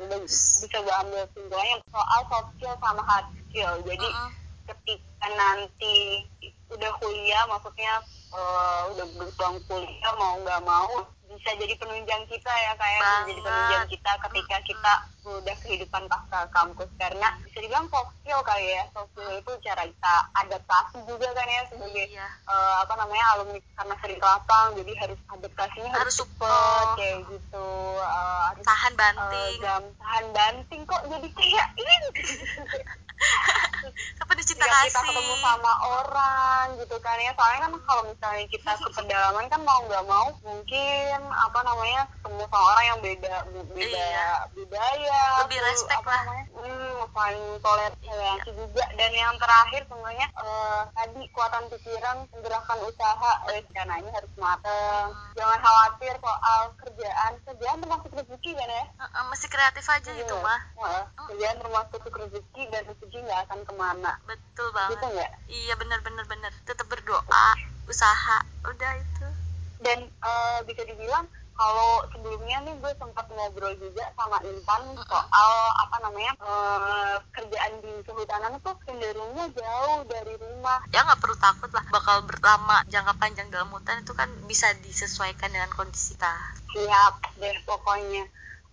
udah 0.00 0.18
bisa 0.22 0.78
gue 0.80 0.94
ambil 1.04 1.22
kesimpulannya 1.28 1.76
soal 1.90 2.20
soft 2.30 2.48
skill 2.56 2.74
sama 2.78 3.02
hard 3.02 3.26
skill. 3.48 3.72
Jadi 3.82 4.06
uh 4.06 4.18
-uh. 4.22 4.30
ketika 4.70 5.26
nanti 5.34 5.96
udah 6.68 6.92
kuliah 7.00 7.42
maksudnya 7.48 8.04
uh, 8.36 8.92
udah 8.92 9.06
berpulang 9.16 9.56
kuliah 9.64 10.12
mau 10.20 10.36
nggak 10.44 10.60
mau 10.62 11.08
bisa 11.28 11.50
jadi 11.54 11.74
penunjang 11.76 12.22
kita 12.26 12.48
ya 12.50 12.72
kayak 12.74 13.00
bisa 13.00 13.24
jadi 13.28 13.40
penunjang 13.44 13.86
kita 13.88 14.12
ketika 14.24 14.56
kita 14.64 14.92
udah 15.28 15.56
kehidupan 15.60 16.02
pasca 16.08 16.48
kampus. 16.48 16.88
Karena 16.96 17.28
bisa 17.44 17.58
dibilang 17.60 17.84
soft 17.92 18.16
skill 18.18 18.40
kali 18.40 18.66
ya. 18.72 18.82
Soft 18.90 19.12
skill 19.12 19.36
itu 19.36 19.52
cara 19.60 19.82
kita 19.84 20.14
adaptasi 20.34 20.98
juga 21.04 21.28
kan 21.32 21.46
ya 21.46 21.62
sebagai 21.68 22.04
Iya. 22.08 22.26
uh, 22.48 22.76
apa 22.82 22.94
namanya 22.96 23.24
alumni 23.36 23.60
karena 23.76 23.94
sering 24.00 24.20
lapang 24.20 24.66
jadi 24.74 24.92
harus 24.96 25.20
adaptasinya 25.28 25.90
harus, 25.92 26.00
Harus 26.00 26.14
support. 26.16 26.96
kayak 26.96 27.20
gitu. 27.28 27.68
Uh, 28.00 28.42
harus 28.48 28.64
tahan 28.64 28.92
uh, 28.92 28.98
banting. 28.98 29.54
jam 29.60 29.82
tahan 30.00 30.26
banting 30.32 30.80
kok 30.88 31.02
jadi 31.06 31.28
kayak 31.36 31.66
ini. 31.76 31.96
Cinta 34.48 34.64
ketika 34.64 34.80
kita 34.88 35.00
ketemu 35.04 35.34
sama 35.44 35.72
orang 35.84 36.64
gitu 36.80 36.96
kan 37.02 37.18
ya. 37.20 37.34
Soalnya 37.36 37.60
kan 37.68 37.72
kalau 37.84 38.02
misalnya 38.08 38.44
kita 38.48 38.70
ke 38.80 38.88
pedalaman 38.96 39.44
kan 39.52 39.60
mau 39.60 39.80
nggak 39.84 40.04
mau 40.08 40.26
mungkin 40.40 41.17
apa 41.24 41.58
namanya 41.62 42.02
ketemu 42.10 42.42
sama 42.44 42.58
orang 42.68 42.84
yang 42.86 42.98
beda 43.00 43.34
beda 43.68 43.86
Iya. 43.88 44.30
budaya 44.52 45.20
Lebih 45.44 45.60
respect 45.64 45.98
apa 45.98 46.10
lah. 46.10 46.22
namanya 46.24 46.44
hmm, 46.54 46.98
saling 47.10 47.46
toleransi 47.58 48.50
juga. 48.52 48.84
Dan 48.94 49.10
yang 49.12 49.34
terakhir 49.38 49.82
sebenarnya 49.86 50.26
eh, 50.30 50.80
tadi 50.92 51.22
kuatan 51.30 51.64
pikiran 51.68 52.16
gerakan 52.38 52.78
usaha 52.84 53.30
rencananya 53.46 54.10
harus 54.12 54.32
mateng. 54.36 55.06
Jangan 55.34 55.58
khawatir 55.58 56.14
soal 56.18 56.62
kerjaan. 56.76 57.32
Kerjaan 57.42 57.78
termasuk 57.80 58.10
rezeki 58.14 58.50
kan 58.54 58.68
ya? 58.68 58.84
Heeh, 58.98 59.22
masih 59.28 59.48
kreatif 59.48 59.84
aja 59.86 60.10
itu 60.12 60.34
Iya. 60.34 60.44
mah 60.44 60.60
Heeh, 60.78 61.02
kerjaan 61.28 61.56
termasuk 61.58 62.02
rezeki 62.06 62.62
dan 62.70 62.82
rezeki 62.86 63.18
nggak 63.24 63.40
akan 63.48 63.58
ke 63.64 63.72
mana. 63.74 64.12
Betul 64.26 64.68
banget. 64.70 64.98
Gitu 64.98 65.08
iya 65.48 65.74
bener 65.80 65.98
bener 66.04 66.24
bener 66.26 66.52
tetap 66.62 66.86
berdoa 66.86 67.46
usaha. 67.88 68.38
Udah 68.68 68.92
itu 69.00 69.17
dan 69.82 69.98
eh, 70.08 70.58
bisa 70.66 70.82
dibilang 70.84 71.26
kalau 71.58 72.06
sebelumnya 72.14 72.62
nih 72.62 72.74
gue 72.78 72.92
sempat 73.02 73.26
ngobrol 73.34 73.74
juga 73.82 74.06
sama 74.14 74.38
Intan 74.46 74.94
soal 74.94 75.52
apa 75.74 75.96
namanya 76.06 76.32
eh, 76.38 77.16
kerjaan 77.34 77.82
di 77.82 77.92
kehutanan 78.06 78.62
itu 78.62 78.70
cenderungnya 78.86 79.50
jauh 79.50 80.06
dari 80.06 80.38
rumah. 80.38 80.78
Ya 80.94 81.02
nggak 81.02 81.18
perlu 81.18 81.34
takut 81.42 81.70
lah. 81.74 81.82
Bakal 81.90 82.30
berlama 82.30 82.86
jangka 82.86 83.18
panjang 83.18 83.50
dalam 83.50 83.74
hutan 83.74 84.06
itu 84.06 84.14
kan 84.14 84.30
bisa 84.46 84.70
disesuaikan 84.86 85.50
dengan 85.50 85.70
kondisi 85.74 86.14
kita. 86.14 86.30
Siap 86.78 87.42
deh 87.42 87.58
pokoknya. 87.66 88.22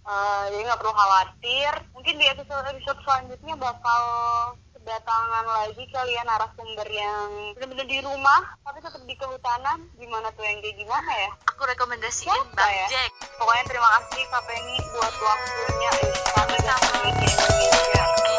Eh, 0.06 0.44
jadi 0.54 0.62
nggak 0.70 0.80
perlu 0.86 0.94
khawatir. 0.94 1.72
Mungkin 1.98 2.22
di 2.22 2.26
episode 2.30 2.70
episode 2.70 3.02
selanjutnya 3.02 3.58
bakal 3.58 4.02
kedatangan 4.86 5.46
lagi 5.50 5.82
kalian 5.90 6.26
narasumber 6.30 6.86
yang 6.94 7.58
benar-benar 7.58 7.90
di 7.90 8.06
rumah 8.06 8.54
tapi 8.62 8.86
tetap 8.86 9.02
di 9.02 9.18
kehutanan 9.18 9.82
gimana 9.98 10.30
tuh 10.38 10.46
yang 10.46 10.62
kayak 10.62 10.78
gimana 10.78 11.10
ya 11.10 11.30
aku 11.50 11.66
rekomendasiin 11.66 12.30
Siapa 12.30 12.54
Bang 12.54 12.70
ya? 12.70 12.86
Jack 12.94 13.10
pokoknya 13.42 13.66
terima 13.66 13.90
kasih 13.98 14.22
Kak 14.30 14.44
Penny 14.46 14.78
buat 14.94 15.16
waktunya 15.26 15.92
Sama-sama. 16.38 17.02
di 17.18 17.26
Indonesia 17.26 18.35